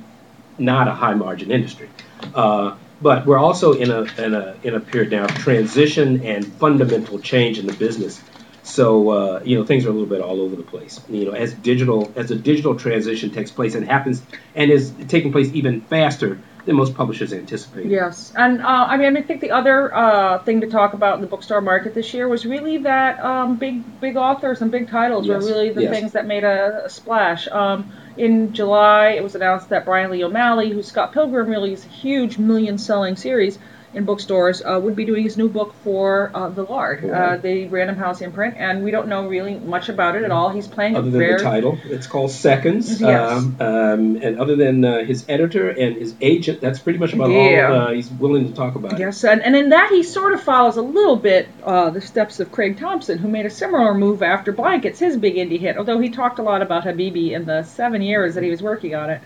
not 0.61 0.87
a 0.87 0.91
high 0.93 1.13
margin 1.13 1.51
industry. 1.51 1.89
Uh, 2.33 2.75
but 3.01 3.25
we're 3.25 3.39
also 3.39 3.73
in 3.73 3.89
a 3.89 4.01
in 4.21 4.33
a 4.33 4.55
in 4.63 4.75
a 4.75 4.79
period 4.79 5.11
now 5.11 5.25
of 5.25 5.31
transition 5.35 6.23
and 6.23 6.45
fundamental 6.45 7.19
change 7.19 7.57
in 7.57 7.65
the 7.65 7.73
business. 7.73 8.21
So 8.63 9.09
uh, 9.09 9.41
you 9.43 9.57
know 9.57 9.65
things 9.65 9.85
are 9.85 9.89
a 9.89 9.91
little 9.91 10.07
bit 10.07 10.21
all 10.21 10.39
over 10.39 10.55
the 10.55 10.63
place. 10.63 11.01
You 11.09 11.25
know, 11.25 11.31
as 11.31 11.53
digital 11.53 12.11
as 12.15 12.29
a 12.29 12.35
digital 12.35 12.75
transition 12.75 13.31
takes 13.31 13.51
place 13.51 13.73
and 13.73 13.85
happens 13.85 14.21
and 14.53 14.69
is 14.69 14.93
taking 15.07 15.31
place 15.31 15.51
even 15.53 15.81
faster 15.81 16.39
than 16.65 16.75
most 16.75 16.95
publishers 16.95 17.33
anticipate. 17.33 17.87
Yes, 17.87 18.33
and 18.35 18.61
uh, 18.61 18.65
I 18.65 18.97
mean, 18.97 19.17
I 19.17 19.21
think 19.21 19.41
the 19.41 19.51
other 19.51 19.93
uh, 19.93 20.43
thing 20.43 20.61
to 20.61 20.67
talk 20.67 20.93
about 20.93 21.15
in 21.15 21.21
the 21.21 21.27
bookstore 21.27 21.61
market 21.61 21.93
this 21.93 22.13
year 22.13 22.27
was 22.27 22.45
really 22.45 22.77
that 22.79 23.19
um, 23.19 23.57
big, 23.57 23.99
big 23.99 24.15
authors 24.15 24.61
and 24.61 24.71
big 24.71 24.89
titles 24.89 25.25
Yes, 25.25 25.43
were 25.43 25.49
really 25.49 25.69
the 25.71 25.83
yes. 25.83 25.93
things 25.93 26.11
that 26.13 26.25
made 26.25 26.43
a, 26.43 26.85
a 26.85 26.89
splash. 26.89 27.47
Um, 27.47 27.91
in 28.17 28.53
July, 28.53 29.09
it 29.09 29.23
was 29.23 29.35
announced 29.35 29.69
that 29.69 29.85
Brian 29.85 30.11
Lee 30.11 30.23
O'Malley, 30.23 30.69
who 30.69 30.83
Scott 30.83 31.13
Pilgrim 31.13 31.49
really 31.49 31.73
is 31.73 31.85
a 31.85 31.89
huge 31.89 32.37
million-selling 32.37 33.15
series, 33.15 33.57
in 33.93 34.05
bookstores 34.05 34.61
uh, 34.63 34.79
would 34.81 34.95
be 34.95 35.03
doing 35.03 35.23
his 35.23 35.37
new 35.37 35.49
book 35.49 35.73
for 35.83 36.31
uh, 36.33 36.47
the 36.49 36.63
Lard, 36.63 37.03
uh, 37.03 37.37
the 37.37 37.67
Random 37.67 37.97
House 37.97 38.21
imprint, 38.21 38.55
and 38.57 38.83
we 38.83 38.91
don't 38.91 39.07
know 39.09 39.27
really 39.27 39.55
much 39.55 39.89
about 39.89 40.15
it 40.15 40.23
at 40.23 40.31
all. 40.31 40.49
He's 40.49 40.67
playing 40.67 40.95
other 40.95 41.09
a 41.09 41.11
than 41.11 41.19
very 41.19 41.37
the 41.37 41.43
title. 41.43 41.77
It's 41.85 42.07
called 42.07 42.31
Seconds. 42.31 43.01
Yes. 43.01 43.31
Um, 43.31 43.57
um, 43.59 44.15
and 44.21 44.39
other 44.39 44.55
than 44.55 44.85
uh, 44.85 45.03
his 45.03 45.25
editor 45.27 45.69
and 45.69 45.97
his 45.97 46.15
agent, 46.21 46.61
that's 46.61 46.79
pretty 46.79 46.99
much 46.99 47.13
about 47.13 47.31
Yeah. 47.31 47.71
all 47.71 47.79
uh, 47.87 47.91
he's 47.91 48.09
willing 48.09 48.47
to 48.47 48.53
talk 48.53 48.75
about. 48.75 48.97
Yes, 48.97 49.23
and, 49.25 49.41
and 49.41 49.55
in 49.55 49.69
that 49.69 49.89
he 49.89 50.03
sort 50.03 50.33
of 50.33 50.41
follows 50.41 50.77
a 50.77 50.81
little 50.81 51.17
bit 51.17 51.49
uh, 51.63 51.89
the 51.89 52.01
steps 52.01 52.39
of 52.39 52.51
Craig 52.51 52.77
Thompson, 52.79 53.17
who 53.17 53.27
made 53.27 53.45
a 53.45 53.49
similar 53.49 53.93
move 53.93 54.23
after 54.23 54.53
Blankets, 54.53 54.99
his 54.99 55.17
big 55.17 55.35
indie 55.35 55.59
hit. 55.59 55.77
Although 55.77 55.99
he 55.99 56.09
talked 56.09 56.39
a 56.39 56.43
lot 56.43 56.61
about 56.61 56.85
Habibi 56.85 57.31
in 57.31 57.43
the 57.45 57.63
seven 57.63 58.01
years 58.01 58.35
that 58.35 58.43
he 58.43 58.49
was 58.49 58.61
working 58.61 58.95
on 58.95 59.09
it, 59.09 59.21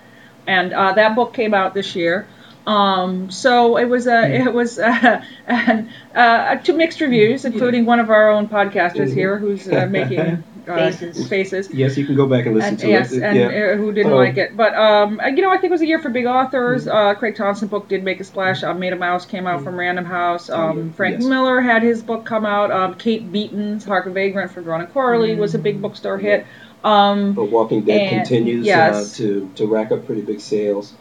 and 0.48 0.74
uh, 0.74 0.94
that 0.94 1.16
book 1.16 1.34
came 1.34 1.54
out 1.54 1.76
this 1.76 1.96
year. 1.96 2.28
Um, 2.68 3.30
so 3.30 3.78
it 3.78 3.86
was 3.86 4.08
a 4.08 4.26
it 4.48 4.54
was 4.54 4.80
uh, 4.80 5.24
and, 5.48 5.90
uh, 6.16 6.56
two 6.58 6.74
mixed 6.74 7.00
reviews, 7.02 7.46
including 7.46 7.86
one 7.86 8.00
of 8.00 8.10
our 8.10 8.30
own 8.32 8.48
podcasters 8.48 9.10
Mhm. 9.12 9.14
here 9.14 9.38
who's 9.38 9.68
uh, 9.68 9.86
making 9.86 10.20
uh, 10.68 10.76
Faces. 10.76 11.28
faces. 11.30 11.70
Yes, 11.72 11.96
you 11.96 12.08
can 12.08 12.16
go 12.16 12.26
back 12.26 12.48
and 12.48 12.56
listen 12.56 12.70
And, 12.72 12.80
to 12.80 12.88
yes, 12.90 13.12
it. 13.12 13.22
and 13.22 13.38
yeah. 13.38 13.46
uh, 13.74 13.78
who 13.78 13.92
didn't 13.92 14.14
Oh. 14.14 14.18
like 14.18 14.38
it. 14.38 14.58
But 14.58 14.74
um, 14.74 15.20
uh, 15.24 15.28
you 15.28 15.44
know, 15.44 15.52
I 15.52 15.58
think 15.58 15.66
it 15.66 15.72
was 15.72 15.82
a 15.82 15.86
year 15.86 16.00
for 16.00 16.10
big 16.10 16.26
authors. 16.26 16.88
Mm-hmm. 16.88 16.98
Uh, 16.98 17.14
Craig 17.14 17.36
Thompson 17.36 17.68
book 17.68 17.88
did 17.88 18.04
make 18.04 18.20
a 18.20 18.24
splash. 18.24 18.64
Uh, 18.64 18.74
MetaMaus 18.74 19.28
came 19.28 19.46
out 19.46 19.64
from 19.64 19.78
Random 19.78 20.06
House. 20.06 20.50
Oh, 20.50 20.60
Um, 20.60 20.78
yeah. 20.88 20.94
Frank 20.94 21.16
Yes. 21.20 21.26
Miller 21.30 21.62
had 21.62 21.84
his 21.84 22.02
book 22.02 22.26
come 22.26 22.48
out. 22.48 22.72
Um, 22.72 22.96
Kate 22.96 23.32
Beaton's 23.32 23.86
Hark 23.86 24.08
a 24.08 24.10
Vagrant 24.10 24.50
from 24.52 24.64
Drawn 24.64 24.82
and 24.82 24.92
Quarterly 24.92 25.36
was 25.36 25.54
a 25.54 25.60
big 25.60 25.84
bookstore 25.84 26.18
hit. 26.18 26.48
Um, 26.84 27.36
The 27.36 27.44
Walking 27.44 27.82
Dead 27.82 28.02
And- 28.14 28.28
continues 28.28 28.66
yes. 28.66 29.14
uh, 29.14 29.18
to, 29.18 29.52
to 29.56 29.68
rack 29.68 29.92
up 29.92 30.06
pretty 30.08 30.22
big 30.22 30.40
sales. 30.40 30.94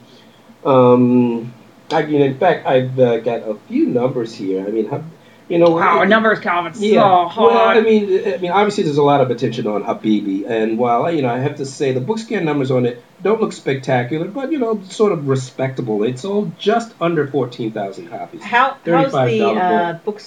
Um, 0.64 1.52
I 1.90 2.02
mean, 2.06 2.22
in 2.22 2.38
fact, 2.38 2.66
I've 2.66 2.98
uh, 2.98 3.18
got 3.18 3.42
a 3.48 3.54
few 3.68 3.86
numbers 3.86 4.34
here. 4.34 4.66
I 4.66 4.70
mean, 4.70 4.88
how, 4.88 5.04
you 5.48 5.58
know, 5.58 5.70
wow, 5.70 6.02
it- 6.02 6.08
numbers, 6.08 6.40
Calvin, 6.40 6.72
Yeah. 6.76 7.28
so. 7.30 7.42
Well, 7.42 7.68
I 7.68 7.80
mean, 7.80 8.26
I 8.26 8.38
mean, 8.38 8.50
obviously, 8.50 8.84
there's 8.84 8.96
a 8.96 9.02
lot 9.02 9.20
of 9.20 9.30
attention 9.30 9.66
on 9.66 9.84
Habibi, 9.84 10.48
and 10.48 10.78
while 10.78 11.12
you 11.12 11.22
know, 11.22 11.28
I 11.28 11.38
have 11.38 11.56
to 11.56 11.66
say 11.66 11.92
the 11.92 12.00
BookScan 12.00 12.44
numbers 12.44 12.70
on 12.70 12.86
it 12.86 13.02
don't 13.22 13.40
look 13.40 13.52
spectacular, 13.52 14.26
but 14.28 14.50
you 14.50 14.58
know, 14.58 14.82
sort 14.84 15.12
of 15.12 15.28
respectable. 15.28 16.02
It 16.02 16.18
sold 16.18 16.58
just 16.58 16.94
under 17.00 17.26
fourteen 17.26 17.72
thousand 17.72 18.08
copies. 18.08 18.42
How 18.42 18.76
how's 18.84 19.12
the 19.12 19.18
$35 19.18 19.58
uh, 19.58 19.92
book 20.04 20.20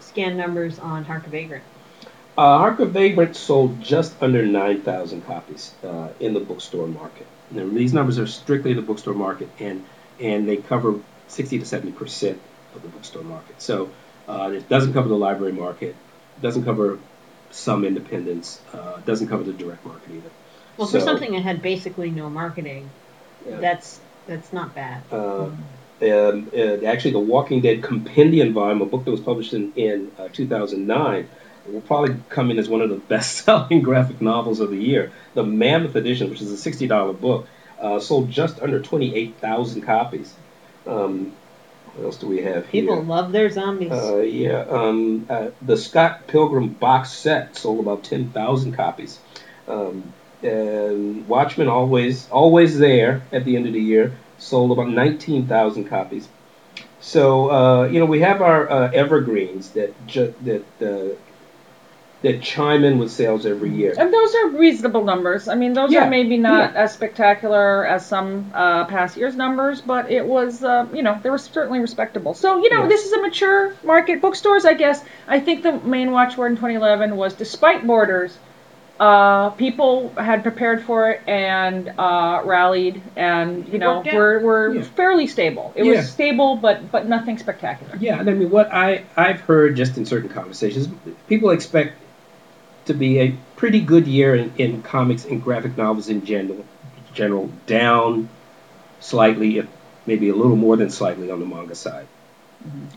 scan 0.00 0.36
numbers 0.36 0.78
on 0.80 1.04
Hark 1.04 1.26
Vagrant? 1.26 1.62
Uh, 2.36 2.58
Hark 2.58 2.78
Vagrant 2.78 3.34
sold 3.34 3.80
just 3.80 4.14
under 4.20 4.44
9,000 4.44 5.22
copies 5.26 5.72
uh, 5.82 6.08
in 6.20 6.34
the 6.34 6.40
bookstore 6.40 6.86
market. 6.86 7.26
These 7.50 7.92
numbers 7.92 8.18
are 8.18 8.26
strictly 8.26 8.72
the 8.74 8.82
bookstore 8.82 9.14
market, 9.14 9.48
and 9.58 9.84
and 10.20 10.48
they 10.48 10.56
cover 10.56 10.98
60 11.28 11.60
to 11.60 11.64
70 11.66 11.92
percent 11.92 12.40
of 12.74 12.82
the 12.82 12.88
bookstore 12.88 13.22
market. 13.22 13.60
So 13.60 13.90
uh, 14.28 14.50
it 14.54 14.68
doesn't 14.68 14.92
cover 14.92 15.08
the 15.08 15.16
library 15.16 15.52
market, 15.52 15.94
doesn't 16.42 16.64
cover 16.64 16.98
some 17.50 17.84
independents, 17.84 18.60
uh, 18.72 18.98
doesn't 19.00 19.28
cover 19.28 19.44
the 19.44 19.52
direct 19.52 19.84
market 19.86 20.10
either. 20.10 20.30
Well, 20.76 20.86
so, 20.86 20.98
for 20.98 21.04
something 21.04 21.32
that 21.32 21.42
had 21.42 21.62
basically 21.62 22.10
no 22.10 22.28
marketing, 22.28 22.90
yeah. 23.48 23.60
that's 23.60 24.00
that's 24.26 24.52
not 24.52 24.74
bad. 24.74 25.02
Uh, 25.10 25.50
and, 26.00 26.52
and, 26.52 26.84
actually, 26.84 27.12
the 27.12 27.20
Walking 27.20 27.62
Dead 27.62 27.82
compendium 27.82 28.52
volume, 28.52 28.82
a 28.82 28.86
book 28.86 29.04
that 29.04 29.10
was 29.10 29.20
published 29.20 29.54
in, 29.54 29.72
in 29.74 30.12
uh, 30.18 30.28
2009 30.28 31.28
Will 31.68 31.80
probably 31.80 32.16
come 32.28 32.50
in 32.50 32.58
as 32.58 32.68
one 32.68 32.80
of 32.80 32.90
the 32.90 32.96
best-selling 33.08 33.82
graphic 33.82 34.20
novels 34.20 34.60
of 34.60 34.70
the 34.70 34.76
year. 34.76 35.12
The 35.34 35.44
Mammoth 35.44 35.96
Edition, 35.96 36.30
which 36.30 36.42
is 36.42 36.66
a 36.66 36.70
$60 36.70 37.20
book, 37.20 37.48
uh, 37.80 38.00
sold 38.00 38.30
just 38.30 38.60
under 38.60 38.80
28,000 38.80 39.82
copies. 39.82 40.32
Um, 40.86 41.32
what 41.94 42.04
else 42.04 42.16
do 42.18 42.26
we 42.26 42.42
have 42.42 42.66
here? 42.68 42.82
People 42.82 43.02
love 43.02 43.32
their 43.32 43.50
zombies. 43.50 43.90
Uh, 43.90 44.18
yeah. 44.18 44.60
Um, 44.68 45.26
uh, 45.30 45.48
the 45.62 45.76
Scott 45.76 46.26
Pilgrim 46.26 46.68
box 46.68 47.10
set 47.10 47.56
sold 47.56 47.80
about 47.80 48.04
10,000 48.04 48.72
copies. 48.72 49.18
Um, 49.66 50.12
and 50.42 51.26
Watchmen 51.26 51.68
always 51.68 52.28
always 52.30 52.78
there 52.78 53.22
at 53.32 53.44
the 53.44 53.56
end 53.56 53.66
of 53.66 53.72
the 53.72 53.80
year 53.80 54.12
sold 54.38 54.70
about 54.70 54.90
19,000 54.90 55.84
copies. 55.84 56.28
So 57.00 57.50
uh, 57.50 57.84
you 57.86 57.98
know 58.00 58.06
we 58.06 58.20
have 58.20 58.42
our 58.42 58.70
uh, 58.70 58.90
evergreens 58.92 59.70
that 59.70 59.94
ju- 60.06 60.34
that 60.42 60.64
uh, 60.82 61.16
that 62.26 62.42
chime 62.42 62.82
in 62.84 62.98
with 62.98 63.10
sales 63.10 63.46
every 63.46 63.70
year. 63.70 63.94
And 63.96 64.12
those 64.12 64.34
are 64.34 64.48
reasonable 64.48 65.04
numbers. 65.04 65.46
I 65.48 65.54
mean, 65.54 65.72
those 65.74 65.92
Yeah, 65.92 66.04
are 66.06 66.10
maybe 66.10 66.36
not 66.36 66.72
yeah. 66.72 66.82
as 66.82 66.92
spectacular 66.92 67.86
as 67.86 68.04
some 68.04 68.50
uh, 68.52 68.84
past 68.86 69.16
year's 69.16 69.36
numbers, 69.36 69.80
but 69.80 70.10
it 70.10 70.26
was, 70.26 70.64
uh, 70.64 70.86
you 70.92 71.02
know, 71.02 71.18
they 71.22 71.30
were 71.30 71.38
certainly 71.38 71.78
respectable. 71.78 72.34
So, 72.34 72.56
you 72.58 72.68
know, 72.70 72.82
Yeah. 72.82 72.88
this 72.88 73.06
is 73.06 73.12
a 73.12 73.22
mature 73.22 73.72
market. 73.84 74.20
Bookstores, 74.20 74.64
I 74.64 74.74
guess, 74.74 75.04
I 75.28 75.38
think 75.38 75.62
the 75.62 75.72
main 75.72 76.10
watchword 76.10 76.50
in 76.52 76.56
2011 76.56 77.16
was 77.16 77.34
despite 77.34 77.86
borders, 77.86 78.36
uh, 78.98 79.50
people 79.50 80.10
had 80.16 80.42
prepared 80.42 80.82
for 80.82 81.10
it 81.10 81.20
and 81.28 81.92
uh, 81.98 82.40
rallied, 82.44 83.02
and 83.14 83.68
you 83.68 83.78
know, 83.78 84.02
were 84.12 84.38
were 84.40 84.74
Yeah. 84.74 84.82
fairly 84.82 85.26
stable. 85.26 85.70
It 85.76 85.84
Yeah. 85.84 85.92
was 85.92 86.08
stable, 86.08 86.56
but 86.56 86.90
but 86.90 87.06
nothing 87.06 87.36
spectacular. 87.38 87.92
Yeah, 88.00 88.18
and 88.18 88.28
I 88.30 88.32
mean, 88.32 88.48
what 88.50 88.72
I 88.72 89.02
I've 89.16 89.40
heard 89.40 89.76
just 89.76 89.98
in 89.98 90.06
certain 90.06 90.30
conversations, 90.30 90.88
people 91.28 91.50
expect 91.50 91.92
to 92.86 92.94
be 92.94 93.20
a 93.20 93.34
pretty 93.56 93.80
good 93.80 94.06
year 94.06 94.34
in, 94.34 94.52
in 94.56 94.82
comics 94.82 95.24
and 95.24 95.42
graphic 95.42 95.76
novels 95.76 96.08
in 96.08 96.24
general. 96.24 96.64
General 97.14 97.50
down 97.66 98.28
slightly, 99.00 99.58
if 99.58 99.66
maybe 100.06 100.28
a 100.28 100.34
little 100.34 100.56
more 100.56 100.76
than 100.76 100.90
slightly 100.90 101.30
on 101.30 101.40
the 101.40 101.46
manga 101.46 101.74
side. 101.74 102.06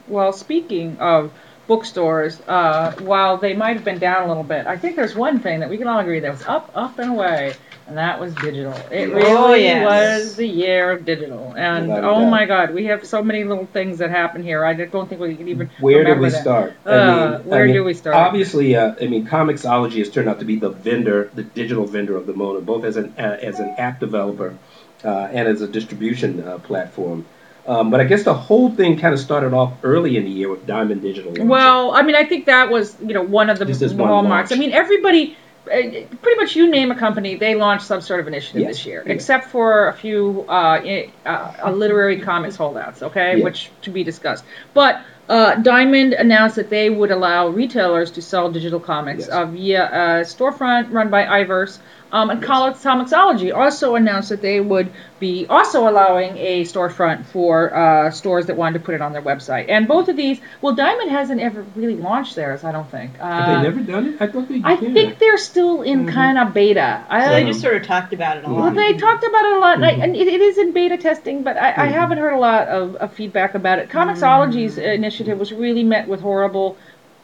Well, 0.08 0.34
speaking 0.34 0.98
of 1.00 1.32
bookstores, 1.68 2.40
uh, 2.48 2.94
while 3.00 3.38
they 3.38 3.54
might 3.54 3.76
have 3.76 3.86
been 3.86 4.00
down 4.00 4.24
a 4.24 4.28
little 4.28 4.44
bit, 4.44 4.66
I 4.66 4.78
think 4.78 4.96
there's 4.96 5.16
one 5.16 5.40
thing 5.40 5.60
that 5.60 5.70
we 5.70 5.78
can 5.78 5.88
all 5.88 6.00
agree 6.00 6.20
that 6.20 6.32
was 6.32 6.44
up, 6.44 6.72
up 6.74 6.98
and 7.00 7.12
away, 7.12 7.54
and 7.90 7.98
that 7.98 8.20
was 8.20 8.34
digital. 8.36 8.74
It 8.92 9.12
really 9.12 9.24
Oh, 9.26 9.54
yes. 9.54 10.24
was 10.24 10.36
the 10.36 10.48
year 10.48 10.92
of 10.92 11.06
digital, 11.06 11.54
and 11.58 11.92
oh 11.92 12.26
my 12.26 12.46
God, 12.46 12.74
we 12.74 12.86
have 12.86 13.06
so 13.06 13.24
many 13.24 13.44
little 13.44 13.66
things 13.66 13.98
that 13.98 14.12
happen 14.12 14.44
here. 14.44 14.64
I 14.64 14.74
don't 14.74 15.10
think 15.10 15.20
we 15.20 15.36
can 15.36 15.48
even 15.48 15.70
Where 15.80 16.04
do 16.04 16.22
we 16.22 16.30
that. 16.30 16.42
start? 16.42 16.74
Uh, 16.86 17.40
where 17.40 17.68
do 17.68 17.84
we 17.84 17.94
start? 17.96 18.16
Obviously, 18.16 18.76
uh, 18.76 18.96
I 19.02 19.08
mean, 19.08 19.28
Comixology 19.28 19.98
has 19.98 20.10
turned 20.10 20.30
out 20.30 20.40
to 20.40 20.46
be 20.46 20.56
the 20.56 20.70
vendor, 20.70 21.32
the 21.34 21.44
digital 21.44 21.86
vendor 21.86 22.16
of 22.16 22.28
the 22.28 22.34
moment, 22.34 22.66
both 22.66 22.86
as 22.86 22.96
an 22.96 23.14
uh, 23.18 23.38
as 23.42 23.60
an 23.60 23.70
app 23.78 24.00
developer 24.00 24.56
uh, 25.04 25.10
and 25.32 25.48
as 25.48 25.62
a 25.62 25.68
distribution 25.68 26.48
uh, 26.48 26.60
platform. 26.60 27.26
Um, 27.68 27.92
but 27.92 28.00
I 28.00 28.06
guess 28.06 28.24
the 28.24 28.34
whole 28.34 28.72
thing 28.72 28.98
kind 28.98 29.14
of 29.14 29.20
started 29.20 29.54
off 29.54 29.74
early 29.84 30.18
in 30.18 30.24
the 30.24 30.32
year 30.32 30.50
with 30.50 30.66
Diamond 30.66 31.02
Digital. 31.02 31.34
Well, 31.46 31.92
I 31.92 32.02
mean, 32.02 32.16
I 32.16 32.24
think 32.24 32.46
that 32.46 32.70
was 32.72 32.96
you 33.02 33.14
know 33.14 33.22
one 33.24 33.50
of 33.50 33.60
the 33.60 33.66
hallmarks. 33.98 34.52
I 34.52 34.56
mean, 34.56 34.72
everybody, 34.72 35.38
pretty 35.66 36.36
much 36.38 36.56
you 36.56 36.70
name 36.70 36.92
a 36.92 36.96
company, 36.96 37.36
they 37.36 37.56
launched 37.56 37.86
some 37.86 38.02
sort 38.02 38.20
of 38.20 38.28
initiative 38.28 38.62
Yes, 38.62 38.78
this 38.78 38.86
year, 38.86 39.04
yeah. 39.06 39.14
except 39.14 39.46
for 39.46 39.88
a 39.88 39.94
few 39.94 40.46
uh, 40.48 40.82
uh, 41.26 41.30
uh, 41.66 41.72
literary 41.72 42.20
comics 42.20 42.56
holdouts, 42.56 43.04
okay, 43.04 43.38
Yeah. 43.38 43.44
which 43.44 43.70
to 43.84 43.92
be 43.92 44.04
discussed. 44.04 44.44
But 44.74 45.02
uh, 45.28 45.56
Diamond 45.56 46.14
announced 46.14 46.56
that 46.56 46.70
they 46.72 46.90
would 46.90 47.12
allow 47.12 47.50
retailers 47.50 48.10
to 48.12 48.22
sell 48.22 48.52
digital 48.52 48.80
comics 48.80 49.22
Yes. 49.22 49.30
uh, 49.30 49.46
via 49.46 49.86
a 49.86 50.22
storefront 50.24 50.92
run 50.92 51.10
by 51.10 51.24
iVerse. 51.44 51.80
Um, 52.12 52.30
and 52.32 52.42
Comics 52.42 52.84
Comixology 52.84 53.56
also 53.56 53.96
announced 53.96 54.30
that 54.30 54.42
they 54.42 54.60
would 54.60 54.92
be 55.20 55.46
also 55.48 55.88
allowing 55.88 56.36
a 56.38 56.64
storefront 56.64 57.26
for 57.26 57.76
uh, 57.76 58.10
stores 58.10 58.48
that 58.48 58.56
wanted 58.56 58.80
to 58.80 58.86
put 58.86 58.96
it 58.96 59.02
on 59.02 59.14
their 59.14 59.22
website. 59.22 59.66
And 59.70 59.88
both 59.88 60.08
of 60.10 60.16
these, 60.16 60.40
well, 60.62 60.74
Diamond 60.74 61.12
hasn't 61.12 61.40
ever 61.42 61.66
really 61.76 61.96
launched 61.96 62.36
theirs, 62.36 62.64
I 62.64 62.72
don't 62.72 62.90
think. 62.90 63.12
Uh, 63.20 63.26
Have 63.32 63.62
they 63.64 63.70
never 63.70 63.82
done 63.82 64.08
it? 64.08 64.22
I 64.22 64.28
thought 64.28 64.48
they 64.48 64.62
I 64.64 64.76
did. 64.76 64.94
think 64.94 65.20
they're 65.20 65.38
still 65.38 65.82
in 65.84 66.06
Mhm. 66.06 66.12
kind 66.14 66.38
of 66.40 66.54
beta. 66.54 67.04
I, 67.10 67.26
so 67.26 67.30
they 67.32 67.42
Um, 67.42 67.48
just 67.48 67.62
sort 67.62 67.76
of 67.76 67.84
talked 67.84 68.14
about 68.14 68.38
it 68.38 68.44
a 68.46 68.48
well, 68.48 68.56
well, 68.56 68.66
lot. 68.66 68.76
they 68.76 68.94
talked 68.94 69.24
about 69.24 69.46
it 69.46 69.52
a 69.54 69.60
lot, 69.60 69.76
and, 69.76 69.86
I, 69.86 69.92
and 69.92 70.16
it, 70.16 70.28
it 70.28 70.42
is 70.42 70.58
in 70.58 70.72
beta 70.72 70.98
testing, 70.98 71.44
but 71.44 71.58
I, 71.58 71.70
I 71.70 71.88
Mhm. 71.88 71.92
haven't 71.92 72.18
heard 72.18 72.34
a 72.34 72.40
lot 72.40 72.68
of, 72.70 72.96
of 72.96 73.14
feedback 73.14 73.54
about 73.56 73.78
it. 73.80 73.90
Comixology's 73.90 74.78
initiative 74.78 75.38
was 75.38 75.52
really 75.54 75.84
met 75.84 76.08
with 76.08 76.22
horrible, 76.22 76.76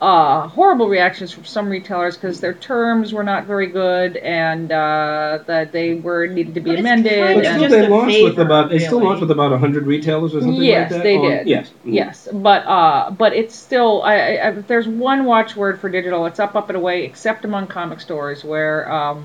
uh, 0.01 0.47
horrible 0.49 0.89
reactions 0.89 1.31
from 1.31 1.45
some 1.45 1.69
retailers 1.69 2.17
because 2.17 2.41
their 2.41 2.53
terms 2.53 3.13
were 3.13 3.23
not 3.23 3.45
very 3.45 3.67
good 3.67 4.17
and 4.17 4.69
uh, 4.71 5.39
that 5.47 5.71
they 5.71 5.95
were 5.95 6.27
needed 6.27 6.53
to 6.55 6.59
be 6.59 6.71
But 6.71 6.73
it's 6.73 6.79
amended. 6.81 7.13
kind 7.19 7.35
But 7.35 7.45
of 7.45 7.45
and- 7.45 7.55
still, 7.55 7.69
just 7.69 7.71
they 7.71 7.85
a 7.85 7.89
launched 7.89 8.23
with 8.23 8.31
favor, 8.35 8.41
about 8.41 8.69
they 8.69 8.79
still 8.79 8.91
really. 8.99 9.05
launched 9.07 9.21
with 9.21 9.31
about 9.31 9.59
hundred 9.59 9.85
retailers 9.87 10.35
or 10.35 10.41
something 10.41 10.61
Yes, 10.61 10.91
like 10.91 10.97
that. 10.99 11.03
they 11.03 11.17
on- 11.17 11.29
did. 11.31 11.47
Yes. 11.47 11.69
Mhm. 11.69 11.93
Yes, 11.93 12.27
but 12.33 12.65
uh, 12.65 13.11
but 13.11 13.33
it's 13.33 13.55
still. 13.55 14.01
I, 14.03 14.15
I, 14.15 14.49
if 14.57 14.67
there's 14.67 14.87
one 14.87 15.23
watchword 15.25 15.79
for 15.79 15.89
digital, 15.89 16.25
it's 16.25 16.39
up, 16.39 16.55
up 16.55 16.69
and 16.69 16.75
away, 16.75 17.05
except 17.05 17.45
among 17.45 17.67
comic 17.67 18.01
stores 18.01 18.43
where 18.43 18.91
um, 18.91 19.23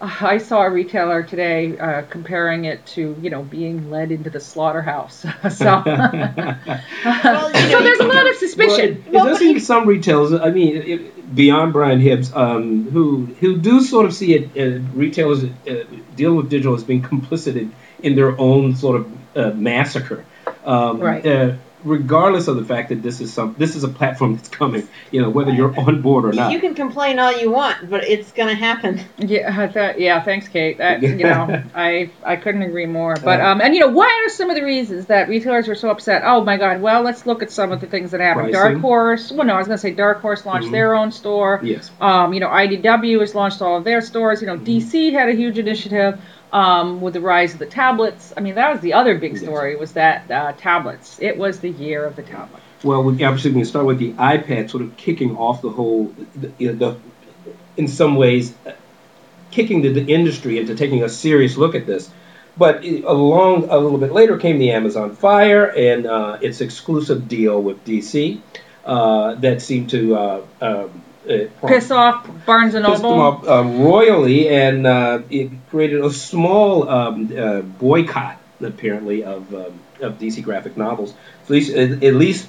I 0.00 0.38
saw 0.38 0.62
a 0.62 0.70
retailer 0.70 1.22
today 1.22 1.76
uh, 1.78 2.02
comparing 2.02 2.66
it 2.66 2.84
to 2.88 3.16
you 3.20 3.30
know 3.30 3.42
being 3.42 3.90
led 3.90 4.12
into 4.12 4.28
the 4.30 4.40
slaughterhouse. 4.40 5.20
so, 5.50 5.82
Well, 7.24 7.52
so 7.54 7.78
know, 7.78 7.82
there's 7.82 8.00
a 8.00 8.04
lot 8.04 8.26
of 8.26 8.34
Well, 8.34 8.34
suspicion. 8.34 9.04
it, 9.06 9.06
it 9.06 9.12
Well, 9.12 9.26
does 9.26 9.38
seem 9.38 9.58
some 9.58 9.86
retailers. 9.86 10.32
I 10.34 10.50
mean, 10.50 10.76
it, 10.76 11.34
beyond 11.34 11.72
Brian 11.72 12.00
Hibbs, 12.00 12.32
um, 12.34 12.90
who 12.90 13.26
who 13.40 13.56
do 13.58 13.80
sort 13.80 14.06
of 14.06 14.14
see 14.14 14.34
it 14.34 14.50
uh, 14.56 14.80
retailers 14.94 15.44
uh, 15.44 15.84
deal 16.14 16.34
with 16.34 16.50
digital 16.50 16.74
as 16.74 16.84
being 16.84 17.02
complicit 17.02 17.56
in, 17.56 17.72
in 18.02 18.16
their 18.16 18.38
own 18.38 18.76
sort 18.76 18.96
of 19.00 19.36
uh, 19.36 19.50
massacre. 19.54 20.24
Um, 20.64 21.00
Right. 21.00 21.24
Regardless 21.86 22.48
of 22.48 22.56
the 22.56 22.64
fact 22.64 22.88
that 22.88 23.00
this 23.02 23.20
is 23.20 23.32
some 23.32 23.54
this 23.58 23.76
is 23.76 23.84
a 23.84 23.88
platform 23.88 24.34
that's 24.36 24.48
coming, 24.48 24.88
you 25.12 25.22
know, 25.22 25.30
whether 25.30 25.52
you're 25.52 25.78
on 25.78 26.02
board 26.02 26.24
or 26.24 26.32
not. 26.32 26.50
You 26.50 26.58
can 26.58 26.74
complain 26.74 27.20
all 27.20 27.32
you 27.38 27.50
want, 27.50 27.88
but 27.88 28.02
it's 28.04 28.32
going 28.32 28.48
to 28.48 28.56
happen. 28.56 29.00
Yeah, 29.18 29.66
that, 29.68 30.00
yeah. 30.00 30.20
Thanks, 30.22 30.48
Kate. 30.48 30.78
That, 30.78 31.00
you 31.02 31.16
know, 31.18 31.62
I 31.74 32.10
I 32.24 32.34
couldn't 32.36 32.62
agree 32.62 32.86
more. 32.86 33.14
But 33.22 33.40
um, 33.40 33.60
and 33.60 33.72
you 33.72 33.80
know, 33.80 33.88
why 33.88 34.24
are 34.26 34.28
some 34.30 34.50
of 34.50 34.56
the 34.56 34.64
reasons 34.64 35.06
that 35.06 35.28
retailers 35.28 35.68
are 35.68 35.76
so 35.76 35.90
upset? 35.90 36.22
Oh 36.24 36.42
my 36.44 36.56
God. 36.56 36.80
Well, 36.80 37.02
let's 37.02 37.24
look 37.24 37.40
at 37.42 37.52
some 37.52 37.70
of 37.70 37.80
the 37.80 37.86
things 37.86 38.10
that 38.10 38.20
happened. 38.20 38.52
Dark 38.52 38.78
Horse. 38.78 39.30
Well, 39.30 39.46
no, 39.46 39.54
I 39.54 39.58
was 39.58 39.68
gonna 39.68 39.78
say 39.78 39.92
Dark 39.92 40.20
Horse 40.20 40.44
launched 40.44 40.68
Mhm. 40.68 40.72
their 40.72 40.94
own 40.94 41.12
store. 41.12 41.60
yes. 41.62 41.90
Um, 42.00 42.34
you 42.34 42.40
know, 42.40 42.48
IDW 42.48 43.20
has 43.20 43.34
launched 43.34 43.62
all 43.62 43.76
of 43.76 43.84
their 43.84 44.00
stores. 44.00 44.40
You 44.40 44.48
know, 44.48 44.56
DC 44.56 45.12
had 45.12 45.28
a 45.28 45.32
huge 45.34 45.58
initiative 45.58 46.18
um, 46.52 47.00
with 47.00 47.14
the 47.14 47.20
rise 47.20 47.52
of 47.52 47.58
the 47.58 47.66
tablets. 47.66 48.32
I 48.36 48.40
mean, 48.40 48.54
that 48.54 48.70
was 48.72 48.80
the 48.80 48.92
other 48.94 49.16
big 49.18 49.36
story 49.36 49.76
was 49.76 49.92
that 49.92 50.30
uh, 50.30 50.52
tablets. 50.52 51.18
It 51.20 51.36
was 51.36 51.60
the 51.60 51.70
year 51.70 52.04
of 52.04 52.16
the 52.16 52.22
tablet. 52.22 52.62
Well, 52.82 53.02
we, 53.02 53.22
obviously, 53.24 53.50
we 53.52 53.60
can 53.60 53.64
start 53.64 53.86
with 53.86 53.98
the 53.98 54.12
iPad, 54.12 54.70
sort 54.70 54.82
of 54.82 54.96
kicking 54.96 55.36
off 55.36 55.62
the 55.62 55.70
whole, 55.70 56.14
the, 56.36 56.52
you 56.58 56.72
know, 56.72 56.92
the, 56.92 57.52
in 57.76 57.88
some 57.88 58.16
ways, 58.16 58.54
uh, 58.66 58.72
kicking 59.50 59.82
the, 59.82 59.88
the 59.88 60.04
industry 60.12 60.58
into 60.58 60.74
taking 60.74 61.02
a 61.02 61.08
serious 61.08 61.56
look 61.56 61.74
at 61.74 61.86
this. 61.86 62.10
But 62.56 62.84
i- 62.84 63.02
along 63.06 63.64
a 63.68 63.78
little 63.78 63.98
bit 63.98 64.12
later 64.12 64.36
came 64.38 64.58
the 64.58 64.70
Amazon 64.72 65.14
Fire 65.14 65.64
and 65.66 66.06
uh, 66.06 66.38
its 66.40 66.60
exclusive 66.60 67.28
deal 67.28 67.60
with 67.62 67.84
DC 67.84 68.40
uh, 68.84 69.34
that 69.36 69.60
seemed 69.62 69.90
to 69.90 70.14
uh, 70.16 70.42
um, 70.60 70.62
uh, 70.62 70.88
Piss 71.66 71.90
off 71.90 72.26
Barnes 72.46 72.74
and 72.74 72.84
pissed 72.86 73.02
them 73.02 73.10
Noble. 73.10 73.20
off 73.20 73.48
uh, 73.48 73.68
royally, 73.68 74.48
and 74.48 74.86
uh, 74.86 75.22
it 75.30 75.50
created 75.70 76.04
a 76.04 76.10
small 76.10 76.88
um, 76.88 77.32
uh, 77.36 77.60
boycott, 77.62 78.40
apparently, 78.60 79.24
of 79.24 79.52
um, 79.54 79.80
of 80.00 80.18
DC 80.18 80.42
graphic 80.42 80.76
novels. 80.76 81.14
At 81.44 81.50
least, 81.50 81.72
at, 81.74 82.14
least 82.14 82.48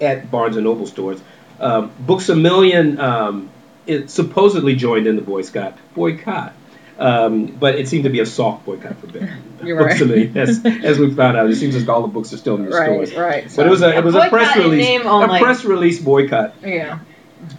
at 0.00 0.30
Barnes 0.30 0.56
and 0.56 0.64
Noble 0.64 0.86
stores. 0.86 1.20
Um, 1.60 1.92
Books 2.00 2.28
a 2.28 2.36
Million 2.36 2.98
um, 3.00 3.50
it 3.86 4.10
supposedly 4.10 4.74
joined 4.74 5.06
in 5.06 5.16
the 5.16 5.22
boycott. 5.22 5.76
Boycott. 5.94 6.52
Um, 6.96 7.46
but 7.46 7.74
it 7.74 7.88
seemed 7.88 8.04
to 8.04 8.10
be 8.10 8.20
a 8.20 8.26
soft 8.26 8.64
boycott 8.64 8.96
for 8.98 9.06
Books 9.08 9.26
You're 9.64 9.80
a 9.80 9.84
right. 9.84 10.00
Million, 10.00 10.36
as, 10.38 10.64
as 10.64 10.98
we 10.98 11.12
found 11.14 11.36
out. 11.36 11.50
It 11.50 11.56
seems 11.56 11.74
as 11.74 11.88
all 11.88 12.02
the 12.02 12.08
books 12.08 12.32
are 12.32 12.36
still 12.36 12.54
in 12.56 12.64
the 12.66 12.70
Right, 12.70 12.86
stores. 12.86 13.14
right. 13.14 13.44
right. 13.44 13.52
But 13.56 13.66
it 13.66 13.70
was 13.70 13.82
a 13.82 13.88
A 13.88 13.98
it 13.98 14.04
was 14.04 14.14
a 14.14 14.28
press 14.28 14.56
release, 14.56 15.00
a 15.00 15.08
only. 15.08 15.40
press 15.40 15.64
release 15.64 16.00
boycott. 16.00 16.54
Yeah. 16.62 17.00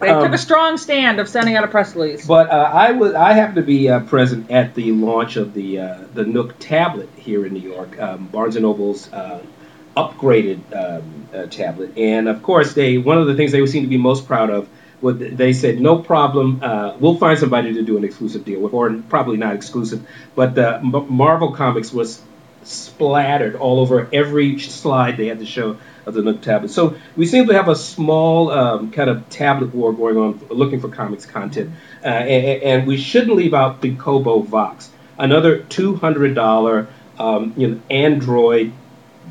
They 0.00 0.08
Um, 0.08 0.24
took 0.24 0.32
a 0.34 0.38
strong 0.38 0.78
stand 0.78 1.20
of 1.20 1.28
sending 1.28 1.56
out 1.56 1.64
a 1.64 1.68
press 1.68 1.94
release. 1.94 2.26
But 2.26 2.50
uh, 2.50 2.70
I 2.72 2.92
was 2.92 3.14
I 3.14 3.32
happened 3.32 3.56
to 3.56 3.62
be 3.62 3.88
uh, 3.88 4.00
present 4.00 4.50
at 4.50 4.74
the 4.74 4.92
launch 4.92 5.36
of 5.36 5.54
the 5.54 5.80
uh, 5.80 5.96
the 6.12 6.24
Nook 6.24 6.58
tablet 6.58 7.08
here 7.16 7.46
in 7.46 7.52
New 7.52 7.60
York, 7.60 8.00
um, 8.00 8.26
Barnes 8.26 8.56
and 8.56 8.64
Noble's 8.64 9.12
uh, 9.12 9.40
upgraded 9.96 10.58
um, 10.74 11.28
uh, 11.34 11.46
tablet, 11.46 11.96
and 11.96 12.28
of 12.28 12.42
course 12.42 12.74
they 12.74 12.98
one 12.98 13.18
of 13.18 13.26
the 13.26 13.34
things 13.34 13.52
they 13.52 13.64
seem 13.66 13.82
to 13.82 13.88
be 13.88 13.96
most 13.96 14.26
proud 14.26 14.50
of 14.50 14.68
was 15.00 15.18
they 15.18 15.52
said 15.52 15.80
no 15.80 15.98
problem, 15.98 16.60
uh, 16.62 16.96
we'll 16.98 17.18
find 17.18 17.38
somebody 17.38 17.74
to 17.74 17.82
do 17.82 17.96
an 17.98 18.04
exclusive 18.04 18.44
deal 18.44 18.60
with, 18.60 18.72
or 18.72 18.90
probably 19.08 19.36
not 19.36 19.54
exclusive, 19.54 20.06
but 20.34 20.56
M- 20.58 21.06
Marvel 21.10 21.52
Comics 21.52 21.92
was 21.92 22.20
splattered 22.64 23.54
all 23.56 23.78
over 23.78 24.08
every 24.12 24.58
slide 24.58 25.16
they 25.16 25.26
had 25.26 25.38
to 25.38 25.46
show 25.46 25.76
of 26.06 26.14
the 26.14 26.22
Nook 26.22 26.40
tablet. 26.40 26.70
So 26.70 26.96
we 27.16 27.26
seem 27.26 27.48
to 27.48 27.54
have 27.54 27.68
a 27.68 27.76
small 27.76 28.50
um, 28.50 28.92
kind 28.92 29.10
of 29.10 29.28
tablet 29.28 29.74
war 29.74 29.92
going 29.92 30.16
on, 30.16 30.40
looking 30.50 30.80
for 30.80 30.88
comics 30.88 31.26
content, 31.26 31.72
uh, 32.04 32.08
and, 32.08 32.62
and 32.62 32.86
we 32.86 32.96
shouldn't 32.96 33.36
leave 33.36 33.54
out 33.54 33.80
the 33.80 33.94
Kobo 33.96 34.40
Vox, 34.40 34.88
another 35.18 35.58
two 35.58 35.96
hundred 35.96 36.34
dollar 36.34 36.86
um, 37.18 37.52
you 37.56 37.68
know 37.68 37.80
Android 37.90 38.72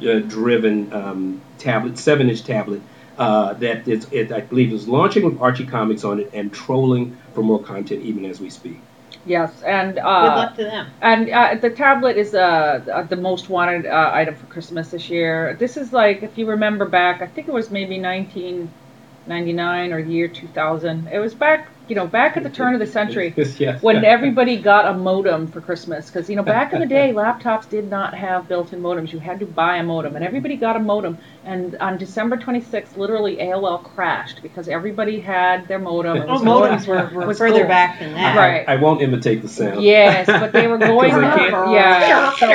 uh, 0.02 0.20
driven 0.20 0.92
um, 0.94 1.42
tablet, 1.58 1.98
seven 1.98 2.30
inch 2.30 2.44
tablet. 2.44 2.82
Uh, 3.18 3.56
it, 3.62 4.32
I 4.34 4.42
believe 4.42 4.74
is 4.74 4.90
launching 4.90 5.24
with 5.24 5.42
Archie 5.42 5.66
Comics 5.66 6.04
on 6.04 6.20
it 6.20 6.32
and 6.34 6.54
trolling 6.54 7.16
for 7.34 7.42
more 7.42 7.64
content 7.64 8.04
even 8.04 8.26
as 8.26 8.42
we 8.42 8.50
speak. 8.50 8.78
Yes, 9.24 9.62
and 9.62 9.96
Good 9.96 10.04
uh, 10.06 10.36
luck 10.36 10.56
to 10.56 10.64
them. 10.64 10.88
and 11.02 11.30
uh, 11.30 11.56
the 11.56 11.70
tablet 11.70 12.18
is 12.18 12.34
uh, 12.34 13.06
the 13.10 13.16
most 13.16 13.50
wanted 13.50 13.86
uh, 13.86 14.12
item 14.14 14.36
for 14.36 14.46
Christmas 14.48 14.92
this 14.92 15.10
year. 15.10 15.56
This 15.60 15.78
is 15.78 15.94
like, 15.94 16.24
if 16.24 16.38
you 16.38 16.48
remember 16.48 16.86
back, 16.86 17.22
I 17.22 17.28
think 17.28 17.48
it 17.48 17.54
was 17.54 17.70
maybe 17.72 18.00
1999 18.00 19.94
or 19.94 20.04
the 20.04 20.12
year 20.12 20.28
2000. 20.28 21.08
It 21.08 21.20
was 21.20 21.34
back, 21.36 21.75
you 21.88 21.96
know, 21.96 22.08
back 22.08 22.36
at 22.38 22.44
the 22.44 22.50
turn 22.50 22.74
of 22.74 22.80
the 22.80 22.88
century. 22.88 23.34
yes. 23.58 23.82
when 23.82 24.04
everybody 24.04 24.58
got 24.58 24.86
a 24.88 24.94
modem 24.98 25.48
for 25.48 25.62
Christmas. 25.62 26.08
Because, 26.08 26.30
you 26.30 26.36
know, 26.36 26.44
back 26.44 26.74
in 26.74 26.80
the 26.80 26.86
day, 26.86 27.12
laptops 27.16 27.70
did 27.70 27.90
not 27.90 28.14
have 28.14 28.48
built 28.48 28.74
in 28.74 28.82
modems. 28.82 29.12
You 29.14 29.20
had 29.20 29.40
to 29.40 29.46
buy 29.46 29.78
a 29.78 29.84
modem, 29.84 30.16
and 30.16 30.26
everybody 30.26 30.56
got 30.56 30.76
a 30.76 30.80
modem. 30.80 31.18
And 31.44 31.76
on 31.78 31.98
December 31.98 32.38
26th, 32.38 32.98
literally 32.98 33.38
AOL 33.38 33.84
crashed 33.84 34.42
because 34.42 34.68
everybody 34.68 35.20
had 35.20 35.68
their 35.68 35.78
modem. 35.80 36.18
It 36.18 36.26
Oh, 36.28 36.34
was 36.34 36.42
modems 36.42 36.86
going- 36.88 37.14
were, 37.14 37.28
were 37.28 37.34
further 37.44 37.60
cool. 37.60 37.68
back 37.68 38.00
than 38.00 38.14
that. 38.16 38.36
Right. 38.36 38.66
I, 38.68 38.74
I 38.74 38.76
won't 38.78 39.02
imitate 39.02 39.42
the 39.44 39.48
sound. 39.48 39.84
Yes, 39.84 40.26
but 40.28 40.52
they 40.52 40.68
were 40.68 40.78
going 40.92 41.14
I 41.14 41.38
can't- 41.38 41.72
yeah, 41.72 42.34
so, 42.36 42.48
uh, 42.48 42.50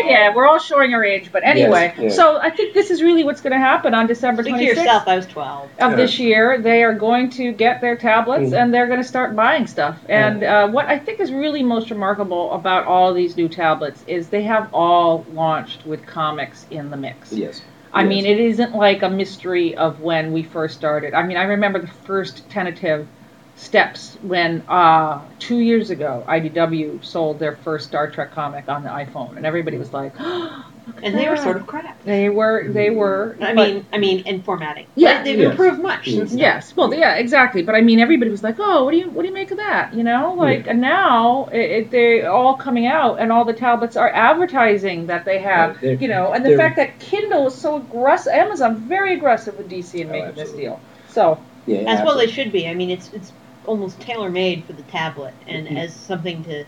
Yeah, 0.05 0.35
we're 0.35 0.45
all 0.47 0.59
showing 0.59 0.93
our 0.93 1.03
age, 1.03 1.29
but 1.31 1.43
anyway. 1.43 1.93
Yes, 1.97 1.99
yeah. 1.99 2.09
So 2.09 2.37
I 2.37 2.49
think 2.49 2.73
this 2.73 2.91
is 2.91 3.01
really 3.01 3.23
what's 3.23 3.39
going 3.41 3.53
to 3.53 3.57
happen 3.59 3.93
on 3.93 4.05
December 4.05 4.43
Speak 4.43 4.55
26th 4.55 4.59
to 4.59 4.65
yourself, 4.65 5.07
I 5.07 5.15
was 5.15 5.25
12. 5.27 5.63
of 5.63 5.91
Yeah. 5.91 5.95
this 5.95 6.19
year, 6.19 6.32
they 6.33 6.83
are 6.83 6.93
going 6.93 7.29
to 7.31 7.51
get 7.51 7.81
their 7.81 7.95
tablets 7.95 8.51
Mm. 8.51 8.57
and 8.63 8.73
they're 8.73 8.87
going 8.87 9.01
to 9.01 9.07
start 9.07 9.35
buying 9.35 9.67
stuff. 9.67 9.97
And 10.09 10.43
uh, 10.43 10.67
what 10.69 10.85
I 10.87 10.97
think 10.99 11.19
is 11.19 11.31
really 11.31 11.63
most 11.63 11.89
remarkable 11.91 12.51
about 12.53 12.85
all 12.85 13.13
these 13.13 13.37
new 13.37 13.49
tablets 13.49 14.03
is 14.07 14.29
they 14.29 14.43
have 14.43 14.73
all 14.73 15.25
launched 15.33 15.85
with 15.85 16.05
comics 16.05 16.65
in 16.69 16.89
the 16.89 16.97
mix. 16.97 17.31
Yes. 17.31 17.61
I 17.93 18.01
Yes. 18.03 18.09
mean, 18.09 18.25
it 18.25 18.39
isn't 18.39 18.75
like 18.75 19.03
a 19.03 19.09
mystery 19.09 19.75
of 19.75 20.01
when 20.01 20.31
we 20.33 20.43
first 20.43 20.75
started. 20.75 21.13
I 21.13 21.23
mean, 21.23 21.37
I 21.37 21.43
remember 21.43 21.79
the 21.79 21.87
first 21.87 22.49
tentative 22.49 23.07
steps 23.55 24.17
when 24.23 24.63
uh, 24.67 25.21
two 25.39 25.59
years 25.59 25.89
ago 25.91 26.23
IDW 26.27 26.99
sold 27.03 27.39
their 27.39 27.55
first 27.55 27.87
Star 27.87 28.09
Trek 28.09 28.31
comic 28.31 28.67
on 28.67 28.83
the 28.83 28.89
iPhone, 28.89 29.37
and 29.37 29.45
everybody 29.45 29.77
was 29.77 29.93
like, 29.93 30.19
at 30.19 30.63
And 31.01 31.17
they 31.17 31.27
were 31.29 31.37
sort 31.37 31.57
of 31.57 31.67
crap. 31.67 32.01
They 32.03 32.29
were. 32.29 32.67
They 32.69 32.89
were. 32.89 33.35
I 33.41 33.53
but- 33.53 33.67
mean, 33.73 33.85
I 33.93 33.97
mean, 33.97 34.19
in 34.25 34.41
formatting. 34.41 34.85
Yeah. 34.95 35.17
But 35.17 35.25
they've 35.25 35.39
Yes. 35.39 35.51
improved 35.51 35.81
much 35.81 36.07
Yes. 36.07 36.15
since 36.17 36.29
then. 36.31 36.39
Yes, 36.39 36.75
well, 36.75 36.93
yeah, 36.93 37.15
exactly. 37.15 37.61
But 37.61 37.75
I 37.75 37.81
mean, 37.81 37.99
everybody 37.99 38.31
was 38.31 38.43
like, 38.43 38.55
"Oh, 38.59 38.85
what 38.85 38.91
do 38.91 38.97
you 38.97 39.09
what 39.09 39.23
do 39.23 39.27
you 39.27 39.33
make 39.33 39.51
of 39.51 39.57
that?" 39.57 39.93
You 39.93 40.03
know, 40.03 40.33
like, 40.37 40.67
and 40.67 40.79
now 40.81 41.49
it, 41.51 41.59
it, 41.71 41.91
they're 41.91 42.31
all 42.31 42.55
coming 42.55 42.85
out, 42.85 43.19
and 43.19 43.31
all 43.31 43.43
the 43.45 43.53
tablets 43.53 43.95
are 43.97 44.09
advertising 44.09 45.07
that 45.07 45.25
they 45.25 45.39
have, 45.39 45.81
Right, 45.81 45.99
you 46.01 46.07
know, 46.07 46.31
and 46.33 46.45
the 46.45 46.55
fact 46.57 46.75
that 46.77 46.99
Kindle 46.99 47.47
is 47.47 47.55
so 47.55 47.77
aggressive, 47.77 48.33
Amazon 48.33 48.75
very 48.77 49.13
aggressive 49.13 49.57
with 49.57 49.69
DC 49.69 50.01
in 50.01 50.09
Oh, 50.09 50.11
making 50.11 50.35
this 50.35 50.51
deal. 50.51 50.79
So 51.09 51.37
Yeah, 51.65 51.79
As 51.87 52.03
well, 52.05 52.17
they 52.17 52.27
should 52.27 52.51
be. 52.51 52.67
I 52.67 52.73
mean, 52.73 52.89
it's 52.89 53.09
it's 53.13 53.31
almost 53.65 53.97
tailor 54.01 54.29
made 54.29 54.65
for 54.65 54.73
the 54.73 54.81
tablet, 54.83 55.33
and 55.47 55.65
Mhm. 55.65 55.77
as 55.79 55.93
something 55.93 56.43
to 56.43 56.65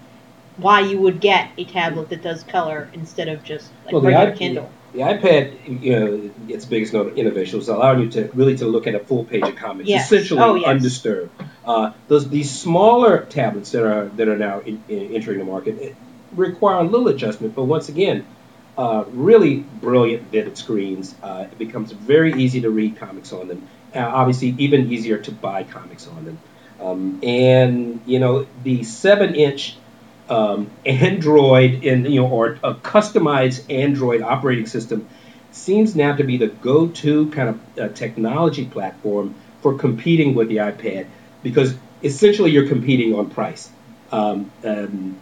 why 0.58 0.82
you 0.82 1.00
would 1.00 1.20
get 1.20 1.50
a 1.58 1.66
tablet 1.66 2.10
that 2.10 2.22
does 2.22 2.44
color 2.44 2.90
instead 2.94 3.28
of 3.28 3.44
just 3.44 3.72
like 3.84 3.94
Well, 3.94 4.02
regular 4.02 4.30
iP- 4.30 4.38
Kindle. 4.38 4.70
The 4.94 5.00
iPad, 5.02 5.82
you 5.84 6.00
know, 6.00 6.32
its 6.48 6.66
biggest 6.66 6.94
no- 6.94 7.10
innovation 7.10 7.60
was 7.60 7.68
allowing 7.68 8.00
you 8.02 8.10
to 8.12 8.30
really 8.34 8.56
to 8.58 8.66
look 8.66 8.88
at 8.88 8.96
a 8.96 9.00
full 9.00 9.26
page 9.26 9.44
of 9.44 9.56
comics, 9.58 9.90
Yes. 9.90 10.06
essentially 10.12 10.42
Oh, 10.42 10.56
yes. 10.56 10.68
undisturbed. 10.68 11.32
Uh, 11.66 11.92
those 12.08 12.30
these 12.30 12.50
smaller 12.50 13.26
tablets 13.26 13.72
that 13.72 13.84
are 13.84 14.06
that 14.16 14.30
are 14.30 14.38
now 14.38 14.62
in, 14.62 14.82
in, 14.88 15.14
entering 15.16 15.40
the 15.40 15.46
market 15.46 15.82
it 15.82 15.96
require 16.36 16.78
a 16.78 16.84
little 16.84 17.10
adjustment, 17.10 17.56
but 17.56 17.64
once 17.66 17.90
again, 17.90 18.26
uh, 18.78 19.04
really 19.12 19.56
brilliant, 19.58 20.24
vivid 20.32 20.58
screens. 20.58 21.14
Uh, 21.22 21.48
it 21.52 21.58
becomes 21.58 21.92
very 21.92 22.42
easy 22.42 22.62
to 22.62 22.70
read 22.70 22.98
comics 22.98 23.34
on 23.34 23.48
them. 23.50 23.68
Uh, 23.94 24.00
obviously, 24.00 24.54
even 24.60 24.92
easier 24.92 25.18
to 25.18 25.32
buy 25.32 25.64
comics 25.64 26.08
on 26.08 26.24
them. 26.26 26.38
Um, 26.80 27.20
and 27.24 28.02
you 28.06 28.20
know, 28.20 28.46
the 28.64 28.84
seven-inch 28.84 29.78
um, 30.30 30.70
Android 30.86 31.84
in 31.84 32.06
you 32.06 32.22
know 32.22 32.28
or 32.28 32.58
a 32.64 32.74
customized 32.74 33.72
Android 33.72 34.22
operating 34.22 34.66
system 34.66 35.08
seems 35.52 35.96
now 35.96 36.16
to 36.16 36.24
be 36.24 36.38
the 36.38 36.48
go-to 36.48 37.30
kind 37.32 37.50
of 37.50 37.80
uh, 37.80 37.88
technology 37.94 38.66
platform 38.66 39.36
for 39.62 39.78
competing 39.78 40.36
with 40.36 40.50
the 40.50 40.58
iPad 40.58 41.08
because 41.44 41.74
essentially 42.04 42.52
you're 42.52 42.68
competing 42.68 43.14
on 43.14 43.30
price. 43.30 43.70
Um, 44.12 44.52
um, 44.64 45.18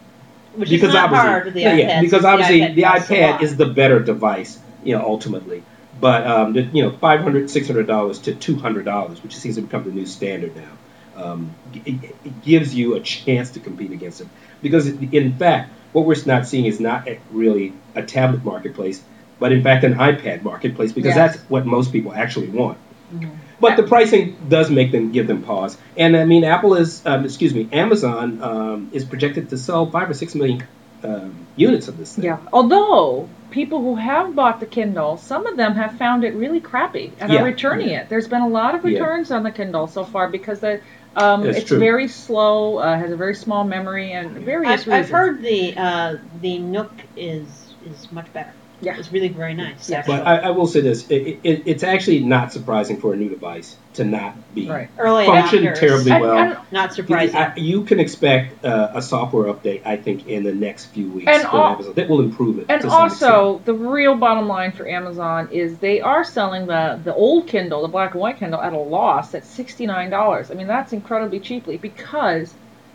Which 0.54 0.70
because 0.70 0.88
is 0.88 0.94
not 0.94 1.12
obviously, 1.12 1.28
hard 1.28 1.54
the 1.54 1.60
yeah, 1.60 1.72
iPad. 1.72 1.78
yeah, 1.78 2.00
because 2.00 2.24
obviously 2.24 2.60
the 2.60 2.74
the 2.74 2.82
iPad, 2.82 3.10
a 3.10 3.14
iPad 3.14 3.42
is 3.42 3.56
the 3.56 3.66
better 3.66 4.00
device, 4.00 4.58
you 4.82 4.96
know, 4.96 5.04
ultimately. 5.04 5.62
But 6.00 6.26
um, 6.26 6.52
the, 6.52 6.62
you 6.62 6.82
know, 6.82 6.90
five 6.90 7.20
hundred, 7.20 7.48
six 7.50 7.66
hundred 7.68 7.86
dollars 7.86 8.18
to 8.20 8.34
two 8.34 8.56
hundred 8.56 8.84
dollars, 8.84 9.22
which 9.22 9.36
seems 9.36 9.54
to 9.56 9.62
become 9.62 9.84
the 9.84 9.92
new 9.92 10.06
standard 10.06 10.56
now, 10.56 10.70
um, 11.16 11.54
it, 11.84 12.14
it 12.24 12.42
gives 12.42 12.74
you 12.74 12.94
a 12.94 13.00
chance 13.00 13.50
to 13.50 13.60
compete 13.60 13.92
against 13.92 14.18
them. 14.18 14.30
Because 14.62 14.88
in 14.88 15.34
fact, 15.34 15.72
what 15.92 16.06
we're 16.06 16.16
not 16.26 16.46
seeing 16.46 16.64
is 16.66 16.80
not 16.80 17.08
really 17.30 17.72
a 17.94 18.02
tablet 18.02 18.44
marketplace, 18.44 19.02
but 19.38 19.52
in 19.52 19.62
fact 19.62 19.84
an 19.84 19.94
iPad 19.94 20.42
marketplace, 20.42 20.92
because 20.92 21.14
Yes. 21.14 21.34
that's 21.34 21.50
what 21.50 21.66
most 21.66 21.92
people 21.92 22.12
actually 22.12 22.48
want. 22.48 22.78
Mhm. 23.14 23.30
But 23.60 23.76
the 23.76 23.84
pricing 23.84 24.36
does 24.48 24.70
make 24.70 24.90
them 24.92 25.12
give 25.12 25.26
them 25.26 25.42
pause. 25.42 25.76
And 25.96 26.16
I 26.16 26.24
mean, 26.24 26.44
Apple 26.44 26.74
is, 26.74 27.04
um, 27.06 27.24
excuse 27.24 27.54
me, 27.54 27.68
Amazon 27.72 28.42
um, 28.42 28.88
is 28.92 29.04
projected 29.04 29.50
to 29.50 29.56
sell 29.58 29.86
five 29.90 30.10
or 30.10 30.14
six 30.14 30.34
million 30.34 30.64
um, 31.04 31.34
units 31.56 31.86
of 31.88 31.98
this 31.98 32.14
thing. 32.14 32.24
yeah, 32.24 32.38
although 32.52 33.28
people 33.54 33.80
who 33.80 33.94
have 33.94 34.34
bought 34.34 34.58
the 34.60 34.66
Kindle, 34.66 35.16
some 35.16 35.46
of 35.46 35.56
them 35.56 35.74
have 35.76 35.96
found 35.96 36.24
it 36.24 36.34
really 36.34 36.60
crappy 36.60 37.12
and 37.20 37.32
Yeah, 37.32 37.40
are 37.40 37.44
returning 37.44 37.88
yeah. 37.88 38.00
it. 38.00 38.08
There's 38.08 38.26
been 38.28 38.42
a 38.42 38.48
lot 38.48 38.74
of 38.74 38.84
Yeah. 38.84 38.90
returns 38.90 39.30
on 39.30 39.44
the 39.44 39.52
Kindle 39.52 39.86
so 39.86 40.04
far 40.04 40.28
because 40.28 40.60
the 40.60 40.80
um, 41.16 41.44
it's 41.44 41.64
true. 41.68 41.78
very 41.78 42.08
slow, 42.08 42.78
uh, 42.78 42.98
has 42.98 43.12
a 43.12 43.16
very 43.16 43.36
small 43.36 43.62
memory, 43.62 44.12
and 44.12 44.32
various 44.44 44.82
I've, 44.86 44.92
I've 44.92 45.08
heard 45.08 45.40
the 45.42 45.74
uh, 45.76 46.16
the 46.40 46.58
Nook 46.58 47.06
is 47.16 47.76
is 47.86 48.10
much 48.10 48.32
better. 48.32 48.52
Yeah. 48.84 48.96
It's 48.98 49.10
really 49.12 49.28
very 49.28 49.54
nice. 49.54 49.88
Yeah. 49.88 50.04
But 50.06 50.26
I, 50.26 50.36
I 50.38 50.50
will 50.50 50.66
say 50.66 50.80
this: 50.80 51.10
it, 51.10 51.40
it, 51.42 51.62
it's 51.66 51.82
actually 51.82 52.20
not 52.20 52.52
surprising 52.52 53.00
for 53.00 53.12
a 53.12 53.16
new 53.16 53.28
device 53.28 53.76
to 53.94 54.04
not 54.04 54.34
be 54.54 54.68
Right. 54.68 54.88
Early 54.98 55.24
function 55.24 55.62
adopters, 55.64 55.78
terribly 55.78 56.10
And- 56.12 56.20
well. 56.22 56.36
and- 56.36 56.58
Not 56.72 56.92
surprising. 56.94 57.36
I- 57.36 57.54
you 57.56 57.84
can 57.84 58.00
expect 58.00 58.64
uh, 58.64 58.90
a 58.94 59.00
software 59.00 59.52
update, 59.52 59.82
I 59.86 59.96
think, 59.96 60.26
in 60.26 60.42
the 60.42 60.52
next 60.52 60.86
few 60.86 61.08
weeks 61.10 61.28
And 61.28 61.42
from 61.42 61.60
al- 61.60 61.72
Amazon 61.74 61.92
that 61.94 62.08
will 62.08 62.20
improve 62.20 62.58
it. 62.58 62.66
And 62.68 62.82
to 62.82 62.90
some 62.90 63.06
extent. 63.06 63.32
also, 63.32 63.62
the 63.64 63.74
real 63.74 64.16
bottom 64.16 64.48
line 64.48 64.72
for 64.72 64.88
Amazon 64.88 65.48
is 65.52 65.78
they 65.78 66.00
are 66.00 66.24
selling 66.24 66.66
the 66.66 67.00
the 67.04 67.14
old 67.14 67.46
Kindle, 67.46 67.82
the 67.82 67.88
black 67.88 68.12
and 68.12 68.20
white 68.20 68.38
Kindle, 68.38 68.60
at 68.60 68.72
a 68.72 68.78
loss 68.78 69.34
at 69.34 69.44
sixty 69.44 69.86
nine 69.86 70.10
dollars. 70.10 70.50
I 70.50 70.54
mean, 70.54 70.66
that's 70.66 70.92
incredibly 70.92 71.38
cheaply 71.40 71.76
because 71.76 72.52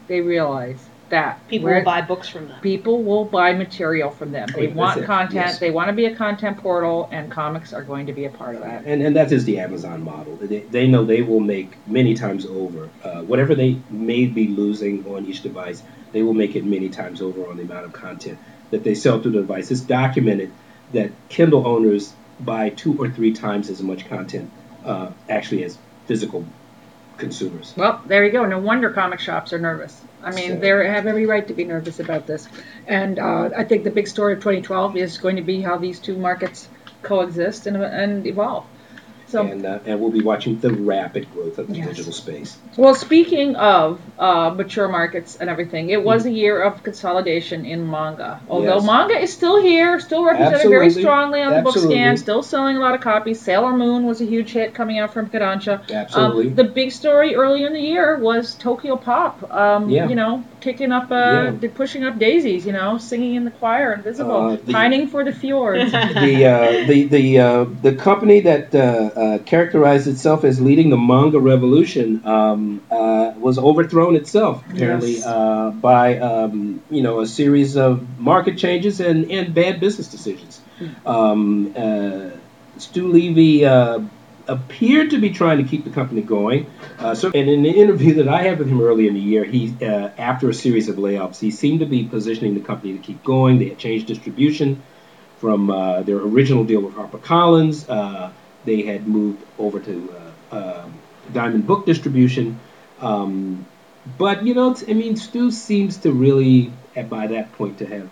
they 0.08 0.20
realize 0.22 0.89
that 1.10 1.48
People 1.48 1.66
we're- 1.66 1.80
will 1.80 1.86
buy 1.86 2.02
books 2.02 2.30
from 2.30 2.48
them. 2.48 2.60
people 2.62 3.04
will 3.04 3.26
buy 3.26 3.54
material 3.54 4.10
from 4.10 4.32
them. 4.32 4.48
They 4.56 4.68
That's 4.68 4.78
want 4.78 5.06
content. 5.06 5.34
yes. 5.34 5.60
They 5.60 5.72
want 5.72 5.88
to 5.90 5.94
be 5.94 6.06
a 6.06 6.16
content 6.16 6.58
portal, 6.58 7.10
and 7.12 7.32
comics 7.32 7.74
are 7.74 7.84
going 7.84 8.08
to 8.08 8.14
be 8.14 8.26
a 8.26 8.30
part 8.30 8.56
of 8.56 8.62
that. 8.62 8.84
and 8.86 9.02
and 9.02 9.16
that 9.16 9.32
is 9.32 9.46
the 9.46 9.60
Amazon 9.60 10.04
model. 10.04 10.36
They, 10.38 10.60
they 10.60 10.88
know 10.88 11.04
they 11.06 11.22
will 11.22 11.40
make 11.40 11.78
many 11.88 12.14
times 12.14 12.46
over 12.46 12.90
uh, 13.04 13.22
whatever 13.24 13.56
they 13.56 13.80
may 13.90 14.26
be 14.26 14.48
losing 14.48 15.06
on 15.08 15.26
each 15.26 15.42
device. 15.42 15.82
They 16.12 16.22
will 16.24 16.34
make 16.34 16.56
it 16.56 16.66
many 16.66 16.90
times 16.90 17.22
over 17.22 17.48
on 17.48 17.58
the 17.58 17.64
amount 17.64 17.86
of 17.86 17.94
content 17.94 18.38
that 18.72 18.84
they 18.84 18.96
sell 18.96 19.20
through 19.22 19.32
the 19.32 19.42
device. 19.42 19.72
It's 19.72 19.82
documented 19.82 20.52
that 20.94 21.12
Kindle 21.30 21.68
owners 21.68 22.14
buy 22.40 22.70
two 22.70 22.98
or 22.98 23.10
three 23.10 23.34
times 23.34 23.70
as 23.70 23.82
much 23.82 24.08
content 24.08 24.50
uh, 24.86 25.10
actually 25.28 25.64
as 25.64 25.78
physical 26.08 26.46
consumers. 27.20 27.74
Well, 27.78 28.02
there 28.06 28.26
you 28.26 28.32
go. 28.32 28.46
No 28.46 28.60
wonder 28.60 28.90
comic 28.90 29.20
shops 29.20 29.54
are 29.54 29.60
nervous. 29.60 30.02
I 30.24 30.32
mean, 30.32 30.52
So- 30.54 30.60
they 30.60 30.70
have 30.70 31.06
every 31.06 31.26
right 31.26 31.48
to 31.48 31.54
be 31.54 31.66
nervous 31.66 32.00
about 32.00 32.26
this. 32.28 32.48
And 32.88 33.20
uh, 33.20 33.50
I 33.56 33.64
think 33.64 33.84
the 33.84 33.92
big 33.92 34.08
story 34.08 34.34
of 34.34 34.40
2012 34.40 34.98
is 34.98 35.18
going 35.18 35.36
to 35.36 35.42
be 35.42 35.62
how 35.62 35.78
these 35.78 36.00
two 36.00 36.18
markets 36.18 36.68
coexist 37.04 37.68
and, 37.68 37.78
and 37.78 38.26
evolve. 38.26 38.66
So, 39.30 39.46
and 39.46 39.64
uh, 39.64 39.80
and 39.86 40.02
we'll 40.02 40.10
be 40.12 40.22
watching 40.24 40.60
the 40.60 40.72
rapid 40.72 41.30
growth 41.32 41.60
of 41.60 41.68
the 41.68 41.76
Yes. 41.76 41.88
digital 41.90 42.12
space. 42.12 42.58
well, 42.78 42.96
speaking 42.96 43.56
of 43.56 44.02
uh, 44.18 44.50
mature 44.56 44.88
markets 44.88 45.36
and 45.36 45.50
everything, 45.50 45.92
it 45.92 46.04
was 46.04 46.26
a 46.26 46.32
year 46.32 46.60
of 46.62 46.82
consolidation 46.82 47.64
in 47.64 47.88
manga. 47.90 48.42
Although 48.50 48.76
Yes. 48.78 48.86
manga 48.86 49.20
is 49.22 49.32
still 49.32 49.62
here, 49.62 50.00
still 50.00 50.24
represented 50.26 50.70
very 50.70 50.90
strongly 50.90 51.42
on 51.42 51.54
the 51.54 51.62
BookScan, 51.70 52.18
still 52.18 52.42
selling 52.42 52.78
a 52.78 52.80
lot 52.80 52.96
of 52.96 53.02
copies. 53.02 53.40
Sailor 53.40 53.78
Moon 53.78 54.06
was 54.08 54.20
a 54.20 54.26
huge 54.26 54.52
hit 54.52 54.74
coming 54.74 54.98
out 54.98 55.14
from 55.14 55.30
Kodansha. 55.30 55.82
Absolutely. 55.92 56.48
Um, 56.48 56.56
the 56.56 56.64
big 56.64 56.92
story 56.92 57.36
early 57.36 57.64
in 57.66 57.74
the 57.74 57.82
year 57.82 58.18
was 58.18 58.56
Tokyo 58.56 58.96
Pop. 58.96 59.54
Um, 59.54 59.90
Yeah. 59.90 60.08
You 60.10 60.16
know, 60.16 60.44
kicking 60.62 60.92
up, 60.92 61.12
uh, 61.12 61.16
Yeah. 61.16 61.52
d- 61.62 61.68
pushing 61.70 62.04
up 62.04 62.20
daisies. 62.20 62.66
You 62.66 62.74
know, 62.74 62.98
singing 62.98 63.36
in 63.36 63.46
the 63.46 63.52
choir, 63.52 63.94
invisible, 63.94 64.36
Uh, 64.36 64.58
the- 64.66 64.74
pining 64.74 65.08
for 65.08 65.24
the 65.24 65.32
fjords. 65.32 65.92
the 66.26 66.46
uh, 66.46 66.88
the 66.88 67.04
the 67.06 67.40
uh, 67.40 67.66
the 67.82 67.94
company 67.94 68.42
that 68.42 68.74
uh, 68.76 68.80
uh, 68.80 69.38
characterized 69.40 70.08
itself 70.08 70.44
as 70.44 70.60
leading 70.62 70.90
the 70.90 70.98
manga 70.98 71.40
revolution 71.40 72.22
um, 72.26 72.82
uh, 72.92 73.32
was 73.40 73.58
overthrown 73.58 74.16
itself 74.16 74.64
apparently 74.74 75.14
Yes. 75.16 75.26
uh, 75.26 75.72
by 75.72 76.18
um, 76.20 76.82
you 76.90 77.04
know 77.04 77.20
a 77.22 77.28
series 77.28 77.76
of 77.78 77.92
market 78.20 78.58
changes 78.58 79.00
and, 79.00 79.30
and 79.32 79.54
bad 79.54 79.80
business 79.80 80.08
decisions. 80.10 80.62
Um, 81.06 81.74
uh, 81.76 82.30
Stu 82.78 83.08
Levy 83.12 83.66
uh, 83.66 84.00
appeared 84.50 85.12
to 85.12 85.20
be 85.20 85.30
trying 85.30 85.58
to 85.58 85.64
keep 85.64 85.84
the 85.84 85.90
company 85.90 86.22
going. 86.22 86.66
Uh, 86.98 87.16
so, 87.16 87.32
and 87.34 87.50
in 87.50 87.64
the 87.64 87.70
interview 87.70 88.16
that 88.16 88.28
I 88.28 88.42
had 88.42 88.60
with 88.60 88.68
him 88.68 88.82
early 88.82 89.08
in 89.08 89.14
the 89.14 89.20
year, 89.20 89.44
he 89.44 89.74
uh, 89.82 90.10
after 90.18 90.50
a 90.50 90.54
series 90.54 90.90
of 90.90 90.98
layoffs, 90.98 91.40
he 91.40 91.52
seemed 91.52 91.80
to 91.82 91.86
be 91.86 92.04
positioning 92.04 92.56
the 92.56 92.62
company 92.62 92.94
to 92.94 93.00
keep 93.00 93.24
going. 93.24 93.60
They 93.60 93.70
had 93.70 93.78
changed 93.78 94.08
distribution 94.08 94.82
from 95.38 95.70
uh, 95.70 96.02
their 96.02 96.18
original 96.18 96.64
deal 96.66 96.82
with 96.82 96.94
HarperCollins. 96.96 97.88
Uh, 97.88 98.32
they 98.66 98.82
had 98.82 99.08
moved 99.08 99.42
over 99.58 99.80
to 99.80 100.16
uh, 100.52 100.56
um 100.58 100.94
Diamond 101.32 101.68
Book 101.68 101.86
Distribution. 101.86 102.60
Um, 103.00 103.66
but 104.18 104.46
you 104.46 104.54
know, 104.56 104.76
I 104.88 104.94
mean, 104.94 105.16
Stu 105.16 105.52
seems 105.52 105.98
to 105.98 106.12
really, 106.12 106.74
by 107.10 107.28
that 107.28 107.54
point, 107.54 107.78
to 107.80 107.86
have 107.86 108.10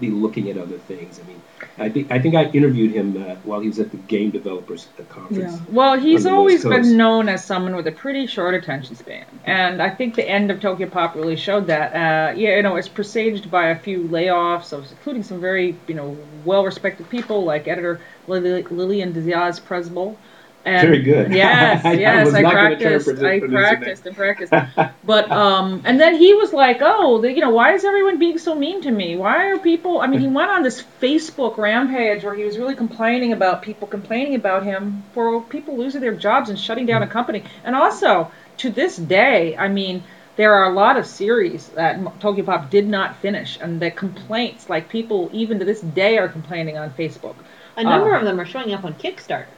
be 0.00 0.10
looking 0.10 0.48
at 0.50 0.56
other 0.56 0.78
things. 0.78 1.18
I 1.18 1.26
mean, 1.26 1.42
I 1.78 1.88
think 1.88 2.10
I 2.10 2.18
think 2.18 2.34
I 2.34 2.44
interviewed 2.44 2.92
him 2.92 3.16
uh, 3.16 3.34
while 3.44 3.60
he 3.60 3.68
was 3.68 3.78
at 3.78 3.90
the 3.90 3.96
Game 3.96 4.30
Developers 4.30 4.86
Conference. 5.08 5.54
Yeah. 5.54 5.58
Well, 5.70 5.98
he's 5.98 6.26
always 6.26 6.64
been 6.64 6.96
known 6.96 7.28
as 7.28 7.44
someone 7.44 7.74
with 7.74 7.86
a 7.86 7.92
pretty 7.92 8.26
short 8.26 8.54
attention 8.54 8.96
span, 8.96 9.26
and 9.44 9.82
I 9.82 9.90
think 9.90 10.14
the 10.14 10.28
end 10.28 10.50
of 10.50 10.60
Tokyo 10.60 10.88
Pop 10.88 11.14
really 11.14 11.36
showed 11.36 11.66
that. 11.66 11.92
Uh, 11.94 12.36
yeah, 12.36 12.56
you 12.56 12.62
know, 12.62 12.76
it's 12.76 12.88
presaged 12.88 13.50
by 13.50 13.68
a 13.68 13.78
few 13.78 14.04
layoffs, 14.04 14.72
of, 14.72 14.90
including 14.90 15.22
some 15.22 15.40
very, 15.40 15.76
you 15.86 15.94
know, 15.94 16.16
well-respected 16.44 17.08
people 17.08 17.44
like 17.44 17.66
editor 17.68 18.00
Lillian 18.26 19.12
Diaz 19.12 19.60
Przybyl. 19.60 20.16
And 20.64 20.80
Very 20.80 21.02
good. 21.02 21.32
Yes, 21.32 21.84
yes, 21.94 22.24
was 22.24 22.34
I 22.34 22.42
not 22.42 22.58
gonna 22.58 22.76
try 22.76 22.98
to 22.98 23.00
practiced. 23.00 23.08
I 23.24 23.40
pronounce 23.40 23.70
your 23.70 23.78
name. 23.78 23.94
practiced 23.94 24.06
and 24.06 24.16
practiced. 24.16 24.52
But 25.04 25.30
um, 25.30 25.82
and 25.84 25.98
then 26.00 26.14
he 26.16 26.34
was 26.34 26.52
like, 26.52 26.78
"Oh, 26.82 27.20
the, 27.20 27.32
you 27.32 27.40
know, 27.40 27.50
why 27.50 27.72
is 27.74 27.84
everyone 27.84 28.18
being 28.18 28.38
so 28.38 28.54
mean 28.54 28.82
to 28.82 28.90
me? 28.90 29.16
Why 29.16 29.50
are 29.50 29.58
people?" 29.58 30.00
I 30.00 30.06
mean, 30.06 30.20
he 30.20 30.26
went 30.28 30.50
on 30.50 30.62
this 30.62 30.82
Facebook 31.00 31.56
rampage 31.58 32.24
where 32.24 32.34
he 32.34 32.44
was 32.44 32.58
really 32.58 32.74
complaining 32.74 33.32
about 33.32 33.62
people 33.62 33.88
complaining 33.88 34.34
about 34.34 34.64
him 34.64 35.04
for 35.12 35.40
people 35.42 35.76
losing 35.78 36.00
their 36.00 36.14
jobs 36.14 36.50
and 36.50 36.58
shutting 36.58 36.86
down 36.86 37.02
a 37.02 37.06
company. 37.06 37.44
And 37.64 37.74
also, 37.74 38.30
to 38.58 38.70
this 38.70 38.96
day, 38.96 39.56
I 39.56 39.68
mean, 39.68 40.04
there 40.36 40.52
are 40.54 40.70
a 40.70 40.74
lot 40.74 40.96
of 40.98 41.06
series 41.06 41.68
that 41.70 41.96
M- 41.96 42.10
Tokyo 42.20 42.44
Pop 42.44 42.70
did 42.70 42.86
not 42.88 43.16
finish, 43.16 43.58
and 43.60 43.80
the 43.80 43.90
complaints, 43.90 44.68
like 44.68 44.88
people 44.88 45.30
even 45.32 45.58
to 45.60 45.64
this 45.64 45.80
day, 45.80 46.18
are 46.18 46.28
complaining 46.28 46.76
on 46.76 46.90
Facebook. 46.90 47.36
A 47.76 47.84
number 47.84 48.12
Uh, 48.14 48.18
of 48.18 48.24
them 48.24 48.40
are 48.40 48.44
showing 48.44 48.72
up 48.72 48.84
on 48.84 48.94
Kickstarter. 48.94 49.57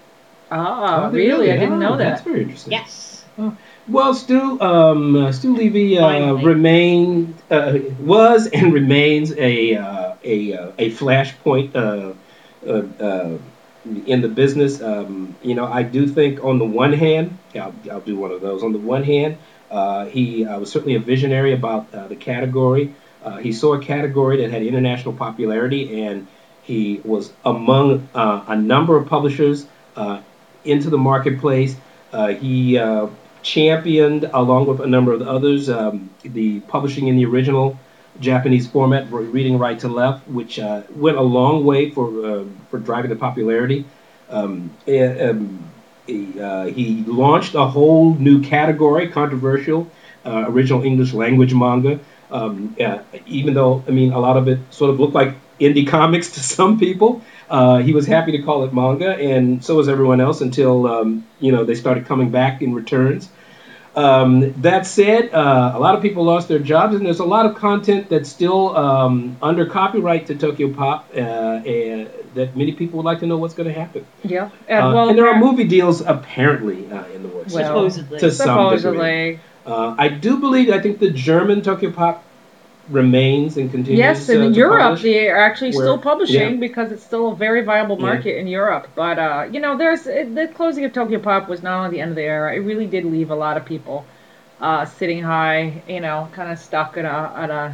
Ah, 0.51 1.07
Oh, 1.07 1.11
they 1.11 1.19
really? 1.19 1.53
I 1.53 1.57
didn't 1.57 1.79
know 1.79 1.97
That's 1.97 2.23
that. 2.23 2.29
very 2.29 2.43
interesting. 2.43 2.73
Yes. 2.73 3.25
Well, 3.89 4.15
Stu, 4.15 4.61
um, 4.61 5.17
uh, 5.17 5.33
Stu 5.33 5.57
Levy 5.57 5.99
uh, 5.99 6.35
remained, 6.35 7.35
uh, 7.51 7.79
was 8.01 8.47
and 8.49 8.73
remains 8.73 9.33
a 9.33 9.77
uh, 9.77 10.15
a 10.23 10.53
uh, 10.53 10.73
a 10.79 10.91
flashpoint 10.91 11.75
uh, 11.75 12.13
uh, 12.69 12.83
uh, 13.03 13.39
in 14.07 14.21
the 14.21 14.29
business. 14.29 14.83
Um, 14.83 15.35
you 15.43 15.55
know, 15.55 15.65
I 15.65 15.83
do 15.83 16.07
think 16.07 16.45
on 16.45 16.59
the 16.59 16.65
one 16.67 16.93
hand, 16.93 17.39
I'll, 17.55 17.75
I'll 17.91 18.01
do 18.01 18.17
one 18.17 18.31
of 18.31 18.41
those. 18.43 18.63
On 18.63 18.73
the 18.73 18.79
one 18.79 19.03
hand, 19.05 19.39
uh, 19.71 20.05
he 20.07 20.45
uh, 20.45 20.59
was 20.61 20.71
certainly 20.71 20.97
a 20.97 21.01
visionary 21.01 21.55
about 21.55 21.93
uh, 21.95 22.07
the 22.09 22.17
category. 22.17 22.95
Uh, 23.25 23.39
he 23.39 23.53
saw 23.53 23.75
a 23.75 23.81
category 23.83 24.39
that 24.43 24.51
had 24.51 24.63
international 24.63 25.15
popularity, 25.15 26.03
and 26.05 26.27
he 26.63 27.01
was 27.05 27.33
among 27.45 28.09
uh, 28.15 28.45
a 28.49 28.57
number 28.57 28.97
of 28.99 29.07
publishers 29.09 29.67
uh, 29.97 30.21
into 30.65 30.91
the 30.91 30.99
marketplace. 30.99 31.77
Uh, 32.13 32.29
he 32.29 32.79
uh, 32.79 33.07
championed, 33.43 34.25
along 34.33 34.67
with 34.67 34.81
a 34.81 34.87
number 34.87 35.13
of 35.13 35.23
others, 35.23 35.69
um, 35.69 36.11
the 36.23 36.61
publishing 36.61 37.09
in 37.09 37.17
the 37.17 37.25
original 37.25 37.79
Japanese 38.21 38.67
format, 38.67 39.11
reading 39.11 39.59
right 39.59 39.79
to 39.79 39.89
left, 39.89 40.27
which 40.29 40.59
uh, 40.59 40.83
went 40.95 41.17
a 41.17 41.23
long 41.23 41.65
way 41.65 41.91
for 41.91 42.27
uh, 42.27 42.45
for 42.71 42.79
driving 42.79 43.11
the 43.11 43.17
popularity. 43.17 43.85
Um, 44.29 44.71
um, 44.89 45.71
he, 46.07 46.41
uh, 46.41 46.67
he 46.67 47.05
launched 47.07 47.55
a 47.55 47.67
whole 47.67 48.15
new 48.15 48.43
category, 48.43 49.09
controversial, 49.09 49.89
uh, 50.25 50.45
original 50.49 50.83
English 50.83 51.13
language 51.13 51.55
manga. 51.55 52.01
Um, 52.31 52.77
even 53.27 53.55
though 53.55 53.83
I 53.89 53.91
mean 53.91 54.13
a 54.13 54.19
lot 54.19 54.37
of 54.37 54.49
it 54.49 54.59
sort 54.71 54.91
of 54.91 55.01
looked 55.01 55.15
like 55.15 55.35
indie 55.59 55.87
comics 55.87 56.31
to 56.35 56.41
some 56.41 56.79
people, 56.79 57.23
uh, 57.51 57.79
he 57.79 57.93
was 57.93 58.07
happy 58.07 58.33
to 58.33 58.43
call 58.43 58.65
it 58.65 58.73
manga, 58.73 59.11
and 59.11 59.65
so 59.65 59.77
was 59.77 59.89
everyone 59.89 60.21
else 60.21 60.41
until 60.41 60.87
um, 60.87 61.27
you 61.41 61.51
know 61.53 61.65
they 61.65 61.75
started 61.75 62.07
coming 62.07 62.31
back 62.31 62.63
in 62.63 62.75
returns. 62.75 63.29
Um, 63.97 64.53
that 64.63 64.87
said, 64.87 65.35
uh, 65.35 65.73
a 65.75 65.81
lot 65.81 65.97
of 65.97 66.03
people 66.03 66.23
lost 66.23 66.47
their 66.47 66.61
jobs, 66.61 66.95
and 66.95 67.05
there's 67.05 67.19
a 67.19 67.25
lot 67.25 67.47
of 67.47 67.57
content 67.57 68.09
that's 68.09 68.29
still 68.29 68.77
um, 68.77 69.37
under 69.43 69.67
copyright 69.67 70.29
to 70.29 70.37
Tokyo 70.37 70.73
Pop, 70.73 71.11
uh, 71.13 71.19
and 71.19 72.09
that 72.35 72.57
many 72.57 72.73
people 72.73 72.99
would 72.99 73.07
like 73.07 73.19
to 73.19 73.27
know 73.27 73.37
what's 73.37 73.55
going 73.55 73.69
to 73.69 73.79
happen. 73.79 74.07
Yeah. 74.23 74.51
And, 74.69 74.87
Uh, 74.87 74.93
well, 74.95 75.09
and 75.09 75.19
there 75.19 75.29
are 75.29 75.39
movie 75.41 75.65
deals 75.65 76.03
apparently 76.03 76.89
uh, 76.91 77.05
in 77.07 77.25
the 77.25 77.29
works. 77.29 77.53
Well, 77.53 77.91
supposedly. 77.91 78.21
to 78.21 78.31
some 78.31 78.77
degree. 78.77 78.79
supposedly. 78.79 79.41
Uh, 79.67 79.95
I 79.99 80.09
do 80.09 80.39
believe, 80.39 80.71
I 80.71 80.81
think 80.81 81.01
the 81.01 81.11
German 81.11 81.61
Tokyo 81.63 81.91
Pop 81.91 82.25
remains 82.91 83.57
and 83.57 83.71
continues. 83.71 83.99
Yes, 83.99 84.29
in 84.29 84.53
to 84.53 84.59
Europe 84.59 84.81
publish. 84.83 85.03
they 85.03 85.29
are 85.29 85.39
actually 85.39 85.73
Where- 85.73 85.85
still 85.85 85.99
publishing 85.99 86.55
yeah. 86.55 86.57
because 86.61 86.93
it's 86.93 87.03
still 87.05 87.33
a 87.33 87.37
very 87.37 87.63
viable 87.63 87.97
Yeah. 87.99 88.07
market 88.07 88.39
in 88.39 88.47
Europe. 88.47 88.89
But 88.95 89.19
uh, 89.19 89.47
you 89.51 89.61
know, 89.61 89.77
there's 89.77 90.07
it, 90.07 90.35
the 90.35 90.49
closing 90.49 90.85
of 90.85 90.93
Tokyo 90.93 91.19
Pop 91.19 91.49
was 91.49 91.63
not 91.63 91.79
only 91.79 91.91
the 91.97 92.01
end 92.01 92.11
of 92.11 92.17
the 92.17 92.23
era; 92.23 92.55
it 92.55 92.59
really 92.61 92.87
did 92.87 93.05
leave 93.05 93.31
a 93.31 93.35
lot 93.37 93.57
of 93.57 93.65
people 93.65 94.05
uh, 94.61 94.85
sitting 94.85 95.23
high, 95.23 95.83
you 95.89 96.01
know, 96.01 96.29
kind 96.33 96.51
of 96.53 96.59
stuck 96.59 96.97
at 96.97 97.05
a 97.05 97.33
at 97.37 97.51
a 97.51 97.73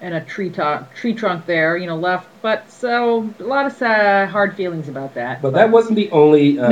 and 0.00 0.14
a 0.14 0.20
tree 0.20 0.50
top, 0.50 0.92
tree 0.94 1.14
trunk 1.14 1.46
there, 1.46 1.76
you 1.76 1.86
know, 1.86 1.96
left. 1.96 2.26
But 2.42 2.68
so 2.70 3.30
a 3.38 3.44
lot 3.44 3.66
of 3.66 3.80
uh, 3.80 4.26
hard 4.26 4.56
feelings 4.56 4.88
about 4.88 5.14
that. 5.14 5.40
But 5.40 5.52
that 5.54 5.70
wasn't 5.70 5.94
the 5.96 6.10
only 6.10 6.58
um, 6.58 6.70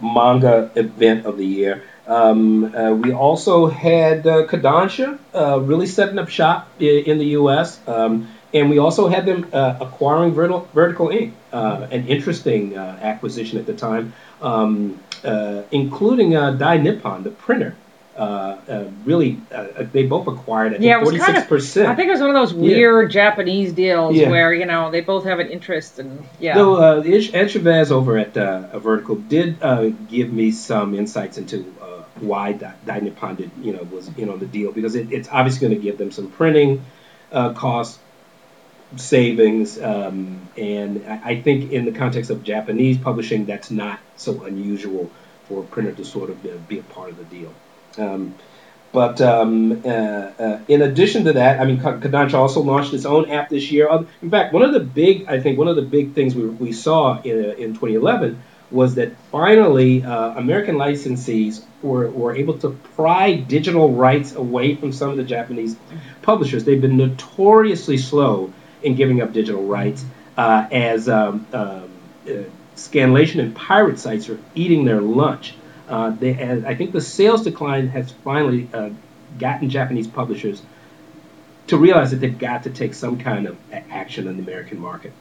No. 0.00 0.12
manga 0.14 0.70
event 0.76 1.26
of 1.26 1.36
the 1.36 1.44
year. 1.46 1.82
Um, 2.10 2.74
uh, 2.74 2.90
we 2.92 3.12
also 3.12 3.68
had 3.68 4.26
uh, 4.26 4.44
Kodansha 4.46 5.16
uh, 5.34 5.60
really 5.60 5.86
setting 5.86 6.18
up 6.18 6.28
shop 6.28 6.68
i- 6.80 6.84
in 6.84 7.18
the 7.18 7.26
U.S. 7.40 7.78
Um, 7.86 8.28
and 8.52 8.68
we 8.68 8.78
also 8.78 9.06
had 9.06 9.26
them 9.26 9.46
uh, 9.52 9.76
acquiring 9.80 10.32
Vertical, 10.32 10.68
Vertical 10.74 11.06
Inc, 11.08 11.30
uh, 11.52 11.86
an 11.92 12.08
interesting 12.08 12.76
uh, 12.76 12.98
acquisition 13.00 13.58
at 13.60 13.66
the 13.66 13.74
time, 13.74 14.12
um, 14.42 14.98
uh, 15.24 15.62
including 15.70 16.34
uh, 16.36 16.50
Dai 16.52 16.78
Nippon, 16.78 17.22
the 17.22 17.30
printer. 17.30 17.76
Uh, 18.18 18.58
uh, 18.68 18.84
really, 19.04 19.38
uh, 19.54 19.84
they 19.92 20.04
both 20.04 20.26
acquired, 20.26 20.72
I 20.72 20.74
think, 20.74 20.84
Yeah, 20.84 21.00
it 21.00 21.06
was 21.06 21.16
kind 21.16 21.38
of- 21.38 21.44
46%. 21.44 21.86
I 21.86 21.94
think 21.94 22.08
it 22.08 22.10
was 22.10 22.20
one 22.20 22.28
of 22.28 22.34
those 22.34 22.52
Yeah. 22.52 22.76
weird 22.76 23.10
Japanese 23.12 23.72
deals 23.72 24.14
Yeah. 24.16 24.28
where 24.28 24.52
you 24.52 24.66
know 24.66 24.90
they 24.90 25.00
both 25.00 25.24
have 25.24 25.38
an 25.38 25.46
interest 25.48 25.98
and 26.00 26.22
yeah. 26.38 26.54
Though 26.54 26.74
uh, 26.74 27.02
Ed 27.06 27.46
Chavez 27.48 27.90
over 27.92 28.18
at 28.18 28.36
uh, 28.36 28.78
Vertical 28.78 29.14
did 29.14 29.56
uh, 29.62 29.90
give 30.10 30.30
me 30.32 30.50
some 30.50 30.94
insights 30.94 31.38
into 31.38 31.64
why 32.20 32.52
Dai 32.52 33.00
did, 33.00 33.50
you 33.62 33.72
know, 33.72 33.82
was 33.84 34.08
in 34.16 34.28
on 34.28 34.38
the 34.38 34.46
deal 34.46 34.72
because 34.72 34.94
it, 34.94 35.12
it's 35.12 35.28
obviously 35.28 35.68
going 35.68 35.80
to 35.80 35.82
give 35.82 35.98
them 35.98 36.10
some 36.10 36.30
printing 36.30 36.84
uh, 37.32 37.52
cost 37.52 37.98
savings, 38.96 39.80
um, 39.80 40.48
and 40.56 41.04
I, 41.06 41.30
I 41.30 41.42
think 41.42 41.72
in 41.72 41.84
the 41.84 41.92
context 41.92 42.30
of 42.30 42.42
Japanese 42.42 42.98
publishing, 42.98 43.46
that's 43.46 43.70
not 43.70 44.00
so 44.16 44.44
unusual 44.44 45.10
for 45.48 45.62
a 45.62 45.66
printer 45.66 45.92
to 45.92 46.04
sort 46.04 46.30
of 46.30 46.44
uh, 46.44 46.56
be 46.68 46.78
a 46.78 46.82
part 46.82 47.10
of 47.10 47.18
the 47.18 47.24
deal. 47.24 47.54
Um, 47.98 48.34
but 48.92 49.20
um, 49.20 49.82
uh, 49.84 49.88
uh, 49.88 50.60
in 50.66 50.82
addition 50.82 51.24
to 51.24 51.34
that, 51.34 51.60
I 51.60 51.64
mean, 51.64 51.78
Kodansha 51.78 52.34
also 52.34 52.60
launched 52.60 52.92
its 52.92 53.04
own 53.04 53.30
app 53.30 53.48
this 53.48 53.70
year. 53.70 53.88
In 54.20 54.30
fact, 54.30 54.52
one 54.52 54.62
of 54.62 54.72
the 54.72 54.80
big, 54.80 55.26
I 55.28 55.40
think, 55.40 55.58
one 55.58 55.68
of 55.68 55.76
the 55.76 55.82
big 55.82 56.14
things 56.14 56.34
we, 56.34 56.46
we 56.46 56.72
saw 56.72 57.20
in, 57.22 57.44
uh, 57.44 57.48
in 57.50 57.74
2011 57.74 58.42
was 58.72 58.96
that 58.96 59.16
finally 59.30 60.02
uh, 60.02 60.30
American 60.36 60.76
licensees 60.76 61.62
were, 61.82 62.34
able 62.34 62.58
to 62.58 62.70
pry 62.96 63.34
digital 63.34 63.92
rights 63.92 64.34
away 64.34 64.74
from 64.74 64.92
some 64.92 65.10
of 65.10 65.16
the 65.16 65.24
Japanese 65.24 65.76
publishers. 66.22 66.64
They've 66.64 66.80
been 66.80 66.96
notoriously 66.96 67.96
slow 67.96 68.52
in 68.82 68.94
giving 68.94 69.20
up 69.20 69.32
digital 69.32 69.64
rights 69.64 70.04
uh, 70.36 70.66
as 70.70 71.08
um, 71.08 71.46
um, 71.52 71.90
uh, 72.26 72.42
scanlation 72.76 73.40
and 73.40 73.54
pirate 73.54 73.98
sites 73.98 74.28
are 74.28 74.38
eating 74.54 74.84
their 74.84 75.00
lunch. 75.00 75.54
Uh, 75.88 76.10
they, 76.10 76.34
I 76.66 76.74
think 76.74 76.92
the 76.92 77.00
sales 77.00 77.42
decline 77.42 77.88
has 77.88 78.12
finally 78.24 78.68
uh, 78.72 78.90
gotten 79.38 79.70
Japanese 79.70 80.06
publishers 80.06 80.62
to 81.66 81.76
realize 81.76 82.10
that 82.10 82.18
they've 82.18 82.38
got 82.38 82.64
to 82.64 82.70
take 82.70 82.94
some 82.94 83.18
kind 83.18 83.46
of 83.46 83.56
action 83.72 84.26
in 84.28 84.36
the 84.36 84.42
American 84.42 84.78
market. 84.78 85.12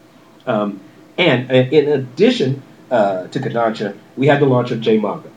Um, 0.45 0.79
and 1.17 1.51
uh, 1.51 1.53
in 1.53 1.89
addition 1.89 2.61
uh, 2.89 3.27
to 3.27 3.39
Kodansha, 3.39 3.95
we 4.15 4.27
had 4.27 4.39
the 4.39 4.45
launch 4.45 4.71
of 4.71 4.81
J 4.81 4.97
Manga. 4.97 5.29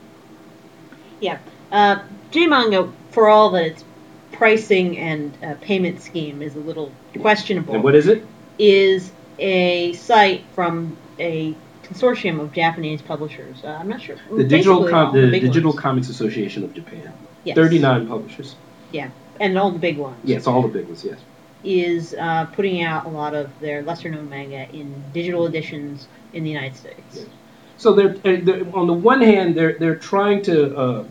Yeah. 1.23 1.39
Uh, 1.71 2.03
J-Manga, 2.31 2.91
for 3.11 3.29
all 3.29 3.49
that 3.51 3.65
its 3.65 3.83
pricing 4.33 4.97
and 4.97 5.35
uh, 5.43 5.55
payment 5.61 6.01
scheme 6.01 6.41
is 6.41 6.55
a 6.55 6.59
little 6.59 6.91
questionable, 7.19 7.75
And 7.75 7.83
what 7.83 7.95
is 7.95 8.07
it? 8.07 8.25
is 8.59 9.11
a 9.39 9.93
site 9.93 10.43
from 10.53 10.95
a 11.17 11.55
consortium 11.83 12.39
of 12.39 12.51
Japanese 12.53 13.01
publishers. 13.01 13.63
Uh, 13.63 13.69
I'm 13.69 13.87
not 13.87 14.01
sure. 14.01 14.17
The 14.31 14.43
Digital 14.43 14.81
basically 14.81 14.91
Com- 14.91 15.15
the 15.15 15.31
big 15.31 15.41
Digital 15.43 15.71
ones. 15.71 15.81
Comics 15.81 16.09
Association 16.09 16.63
of 16.63 16.73
Japan. 16.73 17.13
Yes. 17.45 17.55
39 17.55 18.07
publishers. 18.07 18.55
Yeah. 18.91 19.09
And 19.39 19.57
all 19.57 19.71
the 19.71 19.79
big 19.79 19.97
ones. 19.97 20.17
Yes, 20.23 20.45
all 20.45 20.61
the 20.61 20.67
big 20.67 20.85
ones, 20.85 21.03
yes. 21.03 21.19
Is 21.63 22.13
uh, 22.13 22.45
putting 22.53 22.83
out 22.83 23.05
a 23.05 23.09
lot 23.09 23.33
of 23.33 23.49
their 23.59 23.81
lesser 23.81 24.09
known 24.09 24.29
manga 24.29 24.69
in 24.71 25.03
digital 25.13 25.47
editions 25.47 26.07
in 26.33 26.43
the 26.43 26.49
United 26.49 26.75
States. 26.75 27.15
Yes. 27.15 27.25
So 27.83 27.91
they're, 27.91 28.37
they're 28.37 28.65
on 28.73 28.87
the 28.87 28.93
one 28.93 29.19
hand 29.19 29.55
they're 29.55 29.73
they're 29.77 29.97
trying 29.97 30.43
to 30.43 30.77
uh, 30.77 31.03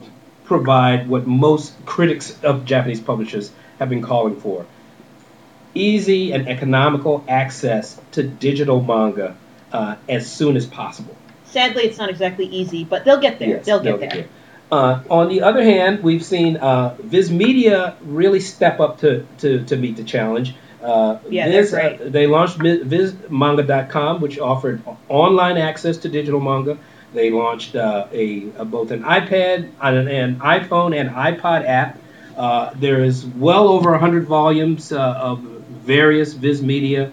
provide 0.45 1.07
what 1.07 1.27
most 1.27 1.75
critics 1.85 2.43
of 2.43 2.65
Japanese 2.65 2.99
publishers 2.99 3.53
have 3.79 3.91
been 3.91 4.01
calling 4.01 4.41
for: 4.41 4.65
easy 5.75 6.33
and 6.33 6.49
economical 6.49 7.27
access 7.29 8.01
to 8.13 8.23
digital 8.23 8.83
manga 8.83 9.37
uh, 9.71 9.97
as 10.09 10.33
soon 10.33 10.57
as 10.57 10.65
possible. 10.65 11.15
Sadly, 11.45 11.83
it's 11.83 11.99
not 11.99 12.09
exactly 12.09 12.47
easy, 12.47 12.85
but 12.85 13.05
they'll 13.05 13.21
get 13.21 13.39
there. 13.39 13.49
Yes, 13.49 13.67
they'll 13.67 13.83
get 13.83 14.01
there. 14.01 14.09
there. 14.09 14.29
Uh, 14.73 15.03
on 15.11 15.29
the 15.29 15.43
other 15.43 15.63
hand, 15.63 16.03
we've 16.03 16.25
seen 16.25 16.57
uh, 16.57 16.97
Viz 16.99 17.31
Media 17.31 17.99
really 18.01 18.41
step 18.41 18.81
up 18.81 19.01
to, 19.01 19.27
to, 19.37 19.63
to 19.67 19.77
meet 19.77 19.99
the 19.99 20.05
challenge. 20.05 20.55
Uh, 20.83 21.19
Yeah, 21.29 21.49
they're 21.49 21.67
great. 21.67 22.01
Uh, 22.01 22.09
they 22.09 22.27
launched 22.27 22.59
VizManga.com, 22.59 24.21
which 24.21 24.39
offered 24.39 24.83
online 25.09 25.57
access 25.57 25.97
to 25.99 26.09
digital 26.09 26.41
manga. 26.41 26.79
They 27.15 27.31
launched 27.31 27.77
uh, 27.77 28.07
a, 28.13 28.49
a 28.57 28.65
both 28.65 28.91
an 28.91 29.03
iPad, 29.03 29.71
an, 29.81 30.09
an 30.09 30.41
iPhone, 30.41 30.99
and 30.99 31.11
iPod 31.11 31.67
app. 31.67 31.99
Uh, 32.37 32.73
there 32.75 33.05
is 33.05 33.25
well 33.27 33.69
over 33.69 33.91
100 33.91 34.27
volumes 34.27 34.93
uh, 34.93 34.99
of 34.99 35.41
various 35.41 36.33
Viz 36.33 36.63
Media 36.63 37.13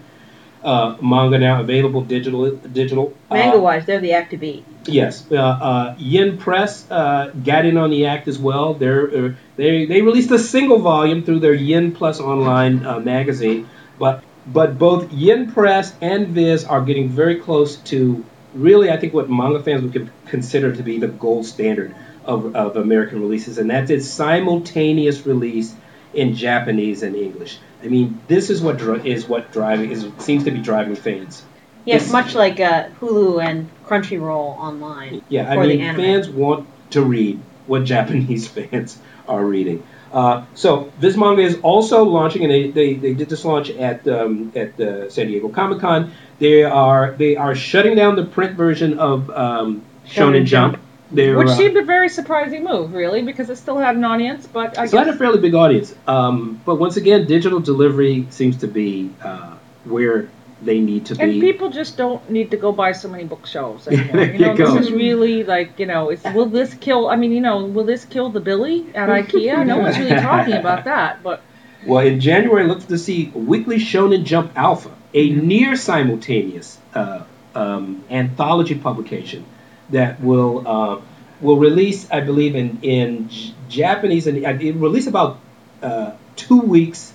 uh, 0.64 0.96
manga 1.02 1.38
now 1.38 1.60
available 1.60 2.00
digital. 2.02 2.50
digital. 2.50 3.14
Manga 3.30 3.58
wise, 3.60 3.84
they're 3.86 4.00
the 4.00 4.12
act 4.12 4.30
to 4.30 4.36
beat. 4.38 4.64
Yes, 4.86 5.26
uh, 5.30 5.36
uh, 5.36 5.94
Yen 5.98 6.38
Press 6.38 6.90
uh, 6.90 7.32
got 7.44 7.66
in 7.66 7.76
on 7.76 7.90
the 7.90 8.06
act 8.06 8.28
as 8.28 8.38
well. 8.38 8.74
They're, 8.74 9.26
uh, 9.26 9.32
they 9.56 9.84
they 9.84 10.00
released 10.00 10.30
a 10.30 10.38
single 10.38 10.78
volume 10.78 11.22
through 11.22 11.40
their 11.40 11.52
Yen 11.52 11.92
Plus 11.92 12.18
online 12.18 12.86
uh, 12.86 12.98
magazine, 12.98 13.68
but 13.98 14.22
but 14.46 14.78
both 14.78 15.12
Yen 15.12 15.52
Press 15.52 15.94
and 16.00 16.28
Viz 16.28 16.64
are 16.64 16.82
getting 16.82 17.10
very 17.10 17.36
close 17.36 17.76
to 17.76 18.24
really 18.54 18.90
I 18.90 18.96
think 18.96 19.12
what 19.12 19.28
manga 19.28 19.62
fans 19.62 19.82
would 19.82 20.10
consider 20.26 20.74
to 20.74 20.82
be 20.82 20.98
the 20.98 21.08
gold 21.08 21.46
standard 21.46 21.94
of, 22.24 22.56
of 22.56 22.76
American 22.76 23.20
releases, 23.20 23.58
and 23.58 23.70
that's 23.70 23.90
its 23.90 24.06
simultaneous 24.06 25.26
release 25.26 25.74
in 26.14 26.34
Japanese 26.34 27.02
and 27.02 27.14
English. 27.14 27.58
I 27.82 27.88
mean, 27.88 28.20
this 28.28 28.50
is 28.50 28.60
what 28.60 28.80
is 29.06 29.28
what 29.28 29.52
driving 29.52 29.90
is 29.90 30.06
seems 30.18 30.44
to 30.44 30.50
be 30.50 30.60
driving 30.60 30.96
fans. 30.96 31.42
Yes, 31.84 32.02
It's- 32.02 32.12
much 32.12 32.34
like 32.34 32.60
uh, 32.60 32.88
Hulu 33.00 33.42
and 33.42 33.68
Crunchyroll 33.86 34.58
online. 34.58 35.22
Yeah, 35.28 35.50
I 35.50 35.66
mean, 35.66 35.80
fans 35.94 36.28
want 36.28 36.66
to 36.90 37.02
read 37.02 37.40
what 37.66 37.84
Japanese 37.94 38.48
fans 38.48 38.98
are 39.28 39.44
reading. 39.44 39.82
Uh, 40.12 40.44
so 40.54 40.92
this 40.98 41.16
manga 41.16 41.42
is 41.42 41.58
also 41.62 42.04
launching, 42.04 42.42
and 42.42 42.50
they, 42.50 42.70
they, 42.70 42.94
they 42.94 43.14
did 43.14 43.28
this 43.28 43.44
launch 43.44 43.70
at 43.70 44.06
um, 44.08 44.52
at 44.56 44.76
the 44.76 45.06
San 45.08 45.28
Diego 45.28 45.48
Comic 45.48 45.80
Con. 45.80 46.12
They 46.40 46.64
are 46.64 47.12
they 47.12 47.36
are 47.36 47.54
shutting 47.54 47.94
down 47.94 48.16
the 48.16 48.24
print 48.24 48.56
version 48.56 48.98
of 48.98 49.30
um, 49.30 49.82
Shonen 50.06 50.42
Shonen 50.42 50.44
Jump. 50.46 50.74
Jump. 50.74 50.84
They're, 51.12 51.36
Which 51.36 51.48
uh, 51.48 51.56
seemed 51.56 51.76
a 51.76 51.82
very 51.82 52.08
surprising 52.08 52.62
move, 52.62 52.92
really, 52.92 53.22
because 53.22 53.50
it 53.50 53.56
still 53.56 53.78
had 53.78 53.96
an 53.96 54.04
audience. 54.04 54.46
But 54.46 54.78
I 54.78 54.86
so 54.86 54.98
I 54.98 55.04
had 55.04 55.14
a 55.14 55.18
fairly 55.18 55.40
big 55.40 55.54
audience. 55.54 55.94
Um, 56.06 56.60
but 56.64 56.76
once 56.76 56.96
again, 56.96 57.26
digital 57.26 57.60
delivery 57.60 58.26
seems 58.30 58.58
to 58.58 58.68
be 58.68 59.10
uh, 59.22 59.56
where 59.84 60.28
they 60.62 60.80
need 60.80 61.06
to 61.06 61.14
and 61.14 61.20
be. 61.20 61.32
And 61.32 61.40
people 61.40 61.70
just 61.70 61.96
don't 61.96 62.28
need 62.30 62.50
to 62.50 62.56
go 62.56 62.72
buy 62.72 62.92
so 62.92 63.08
many 63.08 63.24
bookshelves 63.24 63.88
anymore. 63.88 64.24
You 64.24 64.38
know, 64.38 64.56
this 64.56 64.74
is 64.86 64.92
really 64.92 65.44
like 65.44 65.78
you 65.78 65.86
know, 65.86 66.10
it's, 66.10 66.24
will 66.24 66.46
this 66.46 66.74
kill? 66.74 67.08
I 67.08 67.16
mean, 67.16 67.32
you 67.32 67.40
know, 67.40 67.64
will 67.64 67.84
this 67.84 68.04
kill 68.04 68.30
the 68.30 68.40
Billy 68.40 68.86
at 68.94 69.08
IKEA? 69.08 69.66
No 69.66 69.78
one's 69.78 69.98
really 69.98 70.20
talking 70.30 70.54
about 70.54 70.84
that, 70.84 71.22
but 71.22 71.42
Well, 71.84 72.04
in 72.06 72.20
January, 72.20 72.66
look 72.66 72.86
to 72.86 72.98
see 72.98 73.30
Weekly 73.34 73.76
Shonen 73.76 74.24
Jump 74.24 74.52
Alpha, 74.56 74.90
a 75.14 75.30
Mm-hmm. 75.30 75.46
near 75.46 75.76
simultaneous 75.76 76.78
uh, 76.94 77.24
um, 77.54 78.04
anthology 78.10 78.74
publication 78.74 79.44
that 79.90 80.20
will 80.20 80.68
uh, 80.68 81.00
will 81.40 81.56
release, 81.56 82.08
I 82.10 82.20
believe, 82.20 82.54
in 82.54 82.78
in 82.82 83.28
J- 83.28 83.54
Japanese 83.68 84.26
and 84.26 84.44
uh, 84.44 84.50
it 84.50 84.74
release 84.76 85.06
about 85.06 85.38
uh, 85.82 86.12
two 86.36 86.60
weeks 86.60 87.12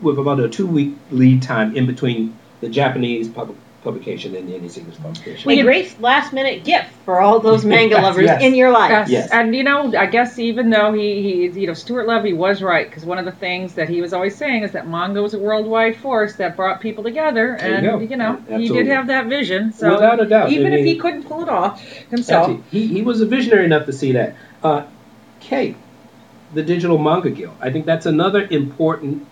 with 0.00 0.18
about 0.18 0.40
a 0.40 0.48
two 0.48 0.66
week 0.66 0.94
lead 1.10 1.42
time 1.42 1.76
in 1.76 1.86
between 1.86 2.38
the 2.64 2.70
Japanese 2.70 3.28
pub- 3.28 3.54
publication 3.82 4.34
and 4.34 4.48
the 4.48 4.54
English 4.54 4.96
publication. 4.96 5.50
A 5.50 5.62
great 5.62 6.00
last 6.00 6.32
minute 6.32 6.64
gift 6.64 6.88
for 7.04 7.20
all 7.20 7.38
those 7.40 7.62
manga 7.74 7.96
Yes, 7.96 8.02
lovers 8.02 8.24
yes. 8.24 8.42
in 8.42 8.54
your 8.54 8.70
life. 8.70 8.90
Yes. 8.90 9.10
Yes. 9.10 9.30
And 9.30 9.54
you 9.54 9.62
know, 9.62 9.94
I 9.94 10.06
guess 10.06 10.38
even 10.38 10.70
though 10.70 10.94
he, 10.94 11.20
he 11.50 11.60
you 11.60 11.66
know, 11.66 11.74
Stuart 11.74 12.06
Levy 12.06 12.32
was 12.32 12.62
right 12.62 12.88
because 12.88 13.04
one 13.04 13.18
of 13.18 13.26
the 13.26 13.32
things 13.32 13.74
that 13.74 13.90
he 13.90 14.00
was 14.00 14.14
always 14.14 14.34
saying 14.34 14.62
is 14.62 14.72
that 14.72 14.88
manga 14.88 15.20
was 15.20 15.34
a 15.34 15.38
worldwide 15.38 15.98
force 15.98 16.36
that 16.36 16.56
brought 16.56 16.80
people 16.80 17.04
together, 17.04 17.58
There 17.60 17.68
you 17.68 17.74
and 17.74 17.84
go. 17.84 18.16
know, 18.16 18.58
he 18.58 18.68
did 18.68 18.86
have 18.86 19.08
that 19.08 19.26
vision. 19.26 19.74
So 19.74 19.90
Without 19.92 20.18
a 20.18 20.24
doubt. 20.24 20.50
even 20.50 20.72
I 20.72 20.76
if 20.76 20.86
he 20.86 20.96
couldn't 20.96 21.24
pull 21.24 21.42
it 21.42 21.50
off 21.50 21.82
himself, 21.82 22.48
Absolutely. 22.48 22.80
He, 22.80 22.86
he 22.86 23.02
was 23.02 23.20
a 23.20 23.26
visionary 23.26 23.66
enough 23.66 23.84
to 23.84 23.92
see 23.92 24.12
that. 24.12 24.34
Uh, 24.62 24.86
Kate, 25.40 25.76
the 26.54 26.62
Digital 26.62 26.96
Manga 26.96 27.28
Guild. 27.28 27.54
I 27.60 27.70
think 27.70 27.84
that's 27.84 28.06
another 28.06 28.46
important 28.50 29.26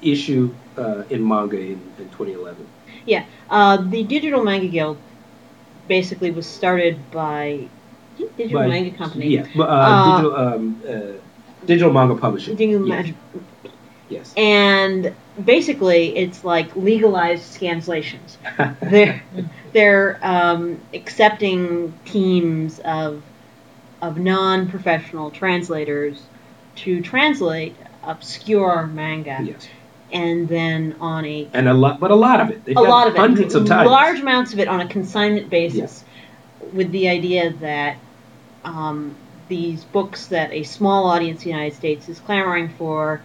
issue 0.00 0.54
uh, 0.80 1.04
in 1.10 1.26
manga 1.26 1.58
in, 1.58 1.80
in 1.98 2.08
2011. 2.10 2.66
Yeah, 3.06 3.24
uh, 3.48 3.76
the 3.78 4.02
Digital 4.04 4.42
Manga 4.42 4.68
Guild 4.68 4.98
basically 5.88 6.30
was 6.30 6.46
started 6.46 6.98
by 7.10 7.66
Digital 8.36 8.60
By- 8.60 8.68
Manga 8.68 8.96
Company. 8.96 9.26
Yeah, 9.28 9.46
uh, 9.58 9.62
Uh, 9.62 10.10
digital, 10.16 10.36
um, 10.36 10.82
uh, 10.88 11.66
digital 11.66 11.92
manga 11.92 12.14
publishing. 12.16 12.56
Digital. 12.56 12.86
Mag- 12.86 13.14
Yes. 14.08 14.34
and 14.36 15.14
basically 15.44 16.16
it's 16.16 16.42
like 16.42 16.74
legalized 16.74 17.44
scanslations. 17.44 18.38
they're 18.90 19.22
they're 19.72 20.18
um, 20.20 20.80
accepting 20.92 21.94
teams 22.04 22.80
of 22.80 23.22
of 24.02 24.18
non-professional 24.18 25.30
translators 25.30 26.20
to 26.74 27.00
translate 27.02 27.76
obscure 28.02 28.88
manga, 28.88 29.38
yes. 29.44 29.68
And 30.12 30.48
then 30.48 30.96
on 31.00 31.24
a 31.24 31.48
And 31.52 31.68
a 31.68 31.74
lot, 31.74 32.00
but 32.00 32.10
a 32.10 32.16
lot 32.16 32.40
of 32.40 32.50
it. 32.50 32.64
They've 32.64 32.76
a 32.76 32.80
lot 32.80 33.06
of 33.06 33.14
it, 33.14 33.18
hundreds 33.18 33.54
of 33.54 33.66
times. 33.66 33.88
large 33.88 34.20
amounts 34.20 34.52
of 34.52 34.58
it 34.58 34.68
on 34.68 34.80
a 34.80 34.88
consignment 34.88 35.50
basis, 35.50 36.04
with 36.72 36.90
the 36.90 37.08
idea 37.08 37.52
that 37.60 37.96
um, 38.64 39.14
these 39.48 39.84
books 39.84 40.28
that 40.28 40.52
a 40.52 40.62
small 40.62 41.06
audience 41.06 41.40
in 41.40 41.50
the 41.50 41.56
United 41.56 41.76
States 41.76 42.08
is 42.08 42.18
clamoring 42.20 42.70
for, 42.70 43.22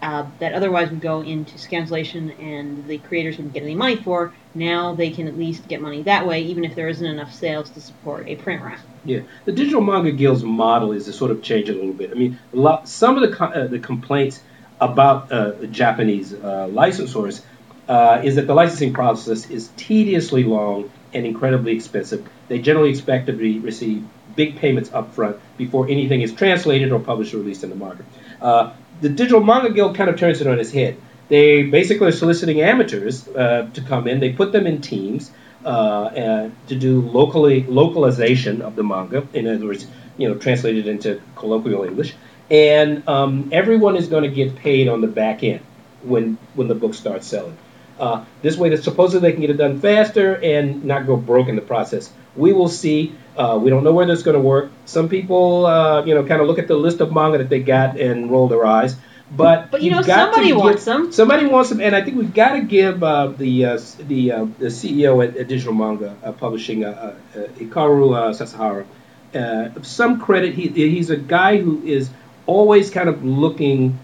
uh, 0.00 0.26
that 0.38 0.52
otherwise 0.52 0.90
would 0.90 1.00
go 1.00 1.22
into 1.22 1.56
scanlation 1.56 2.38
and 2.40 2.86
the 2.86 2.98
creators 2.98 3.36
wouldn't 3.36 3.52
get 3.52 3.62
any 3.62 3.74
money 3.74 3.96
for, 3.96 4.32
now 4.54 4.94
they 4.94 5.10
can 5.10 5.26
at 5.26 5.36
least 5.36 5.66
get 5.66 5.80
money 5.80 6.02
that 6.02 6.26
way, 6.26 6.42
even 6.42 6.64
if 6.64 6.74
there 6.74 6.88
isn't 6.88 7.06
enough 7.06 7.32
sales 7.34 7.70
to 7.70 7.80
support 7.80 8.28
a 8.28 8.36
print 8.36 8.62
run. 8.62 8.78
Yeah, 9.04 9.20
the 9.44 9.52
Digital 9.52 9.80
Manga 9.80 10.12
Guild's 10.12 10.44
model 10.44 10.92
is 10.92 11.06
to 11.06 11.12
sort 11.12 11.30
of 11.30 11.42
change 11.42 11.68
it 11.68 11.72
a 11.72 11.78
little 11.78 11.92
bit. 11.92 12.10
I 12.10 12.14
mean, 12.14 12.38
a 12.52 12.56
lot, 12.56 12.88
some 12.88 13.20
of 13.20 13.30
the 13.30 13.44
uh, 13.44 13.66
the 13.66 13.78
complaints 13.78 14.40
about 14.80 15.32
uh, 15.32 15.52
Japanese 15.66 16.32
uh, 16.32 16.68
licensors 16.70 17.42
uh, 17.88 18.20
is 18.22 18.36
that 18.36 18.46
the 18.46 18.54
licensing 18.54 18.92
process 18.92 19.50
is 19.50 19.70
tediously 19.76 20.44
long 20.44 20.90
and 21.14 21.26
incredibly 21.26 21.74
expensive. 21.74 22.28
They 22.48 22.58
generally 22.58 22.90
expect 22.90 23.26
to 23.26 23.32
be, 23.32 23.58
receive 23.58 24.04
big 24.36 24.56
payments 24.56 24.92
up 24.92 25.14
front 25.14 25.36
before 25.56 25.88
anything 25.88 26.20
is 26.20 26.32
translated 26.32 26.92
or 26.92 27.00
published 27.00 27.34
or 27.34 27.38
released 27.38 27.64
in 27.64 27.70
the 27.70 27.76
market. 27.76 28.04
Uh, 28.40 28.72
the 29.00 29.08
Digital 29.08 29.42
Manga 29.42 29.70
Guild 29.72 29.96
kind 29.96 30.10
of 30.10 30.18
turns 30.18 30.40
it 30.40 30.46
on 30.46 30.60
its 30.60 30.70
head. 30.70 30.96
They 31.28 31.62
basically 31.64 32.08
are 32.08 32.12
soliciting 32.12 32.60
amateurs 32.60 33.26
uh, 33.28 33.68
to 33.74 33.80
come 33.82 34.06
in. 34.06 34.20
They 34.20 34.32
put 34.32 34.52
them 34.52 34.66
in 34.66 34.80
teams 34.80 35.30
uh, 35.64 36.50
to 36.68 36.76
do 36.76 37.02
locally 37.02 37.64
localization 37.64 38.62
of 38.62 38.76
the 38.76 38.82
manga. 38.82 39.26
In 39.32 39.46
other 39.46 39.66
words, 39.66 39.86
you 40.16 40.28
know, 40.28 40.34
translated 40.34 40.86
into 40.86 41.20
colloquial 41.36 41.84
English, 41.84 42.14
and 42.50 43.08
um, 43.08 43.50
everyone 43.52 43.96
is 43.96 44.08
going 44.08 44.24
to 44.24 44.30
get 44.30 44.56
paid 44.56 44.88
on 44.88 45.00
the 45.00 45.06
back 45.06 45.42
end 45.42 45.60
when 46.02 46.38
when 46.54 46.68
the 46.68 46.74
book 46.74 46.94
starts 46.94 47.26
selling. 47.26 47.56
Uh, 47.98 48.24
this 48.42 48.56
way, 48.56 48.68
that 48.68 48.84
supposedly 48.84 49.28
they 49.28 49.32
can 49.32 49.40
get 49.40 49.50
it 49.50 49.56
done 49.56 49.80
faster 49.80 50.34
and 50.36 50.84
not 50.84 51.06
go 51.06 51.16
broke 51.16 51.48
in 51.48 51.56
the 51.56 51.62
process. 51.62 52.10
We 52.36 52.52
will 52.52 52.68
see. 52.68 53.12
Uh, 53.36 53.58
we 53.60 53.70
don't 53.70 53.82
know 53.82 53.92
whether 53.92 54.12
it's 54.12 54.22
going 54.22 54.36
to 54.36 54.40
work. 54.40 54.70
Some 54.84 55.08
people, 55.08 55.66
uh, 55.66 56.04
you 56.04 56.14
know, 56.14 56.24
kind 56.24 56.40
of 56.40 56.46
look 56.46 56.58
at 56.60 56.68
the 56.68 56.76
list 56.76 57.00
of 57.00 57.12
manga 57.12 57.38
that 57.38 57.48
they 57.48 57.60
got 57.60 57.98
and 57.98 58.30
roll 58.30 58.46
their 58.48 58.64
eyes. 58.64 58.94
But 59.30 59.70
But 59.70 59.82
you 59.82 59.90
know, 59.90 59.98
you've 59.98 60.06
got 60.06 60.16
to 60.16 60.32
somebody 60.32 60.46
give- 60.48 60.56
wants 60.56 60.84
them. 60.84 61.12
Somebody 61.12 61.46
wants 61.46 61.70
them, 61.70 61.80
and 61.80 61.94
I 61.94 62.02
think 62.02 62.16
we've 62.16 62.32
got 62.32 62.52
to 62.54 62.62
give 62.62 63.02
uh, 63.02 63.26
the 63.26 63.64
uh, 63.64 63.80
the 63.98 64.32
uh, 64.32 64.46
the 64.58 64.66
CEO 64.66 65.26
at, 65.26 65.36
at 65.36 65.48
Digital 65.48 65.74
Manga 65.74 66.16
uh, 66.24 66.32
Publishing, 66.32 66.84
uh, 66.84 67.14
uh, 67.34 67.40
uh, 67.40 67.42
uh, 67.42 68.32
Sasahara, 68.32 68.86
uh, 69.34 69.68
some 69.82 70.20
credit. 70.20 70.54
He 70.54 70.68
he's 70.68 71.10
a 71.10 71.16
guy 71.16 71.58
who 71.58 71.82
is 71.82 72.08
always 72.48 72.90
kind 72.90 73.08
of 73.08 73.24
looking 73.24 73.98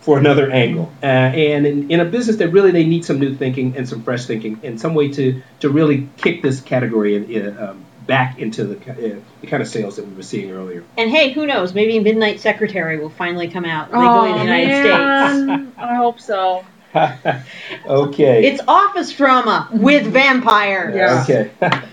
for 0.00 0.18
another 0.18 0.50
angle, 0.50 0.92
uh, 1.02 1.06
and 1.06 1.66
in, 1.66 1.90
in 1.90 2.00
a 2.00 2.04
business 2.04 2.36
that 2.36 2.48
really 2.48 2.70
they 2.70 2.84
need 2.84 3.04
some 3.04 3.18
new 3.18 3.34
thinking 3.34 3.76
and 3.76 3.88
some 3.88 4.02
fresh 4.02 4.26
thinking, 4.26 4.60
and 4.62 4.80
some 4.80 4.94
way 4.94 5.08
to 5.12 5.42
to 5.60 5.70
really 5.70 6.08
kick 6.18 6.42
this 6.42 6.60
category 6.60 7.16
in, 7.16 7.46
uh, 7.46 7.70
um, 7.70 7.84
back 8.06 8.38
into 8.38 8.64
the, 8.64 8.76
uh, 8.90 9.20
the 9.40 9.46
kind 9.46 9.62
of 9.62 9.68
sales 9.68 9.96
that 9.96 10.06
we 10.06 10.14
were 10.14 10.22
seeing 10.22 10.50
earlier. 10.50 10.82
And 10.98 11.10
hey, 11.10 11.30
who 11.30 11.46
knows? 11.46 11.74
Maybe 11.74 12.00
Midnight 12.00 12.40
Secretary 12.40 12.98
will 12.98 13.10
finally 13.10 13.48
come 13.48 13.64
out 13.64 13.92
legally 13.92 14.30
in 14.30 14.38
the 14.38 14.44
United 14.44 14.80
States. 14.80 15.46
man, 15.46 15.72
I 15.78 15.94
hope 15.94 16.18
so. 16.18 16.64
okay. 16.94 18.46
It's 18.46 18.60
office 18.66 19.12
drama 19.12 19.68
with 19.72 20.06
vampires. 20.06 20.96
Yeah. 20.96 21.24
Okay. 21.62 21.86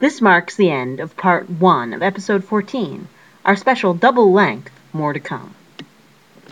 This 0.00 0.20
marks 0.20 0.56
the 0.56 0.70
end 0.70 1.00
of 1.00 1.16
part 1.16 1.48
one 1.48 1.94
of 1.94 2.02
episode 2.02 2.44
14, 2.44 3.08
our 3.44 3.56
special 3.56 3.94
double 3.94 4.32
length, 4.32 4.70
more 4.94 5.12
to 5.12 5.20
come. 5.20 5.54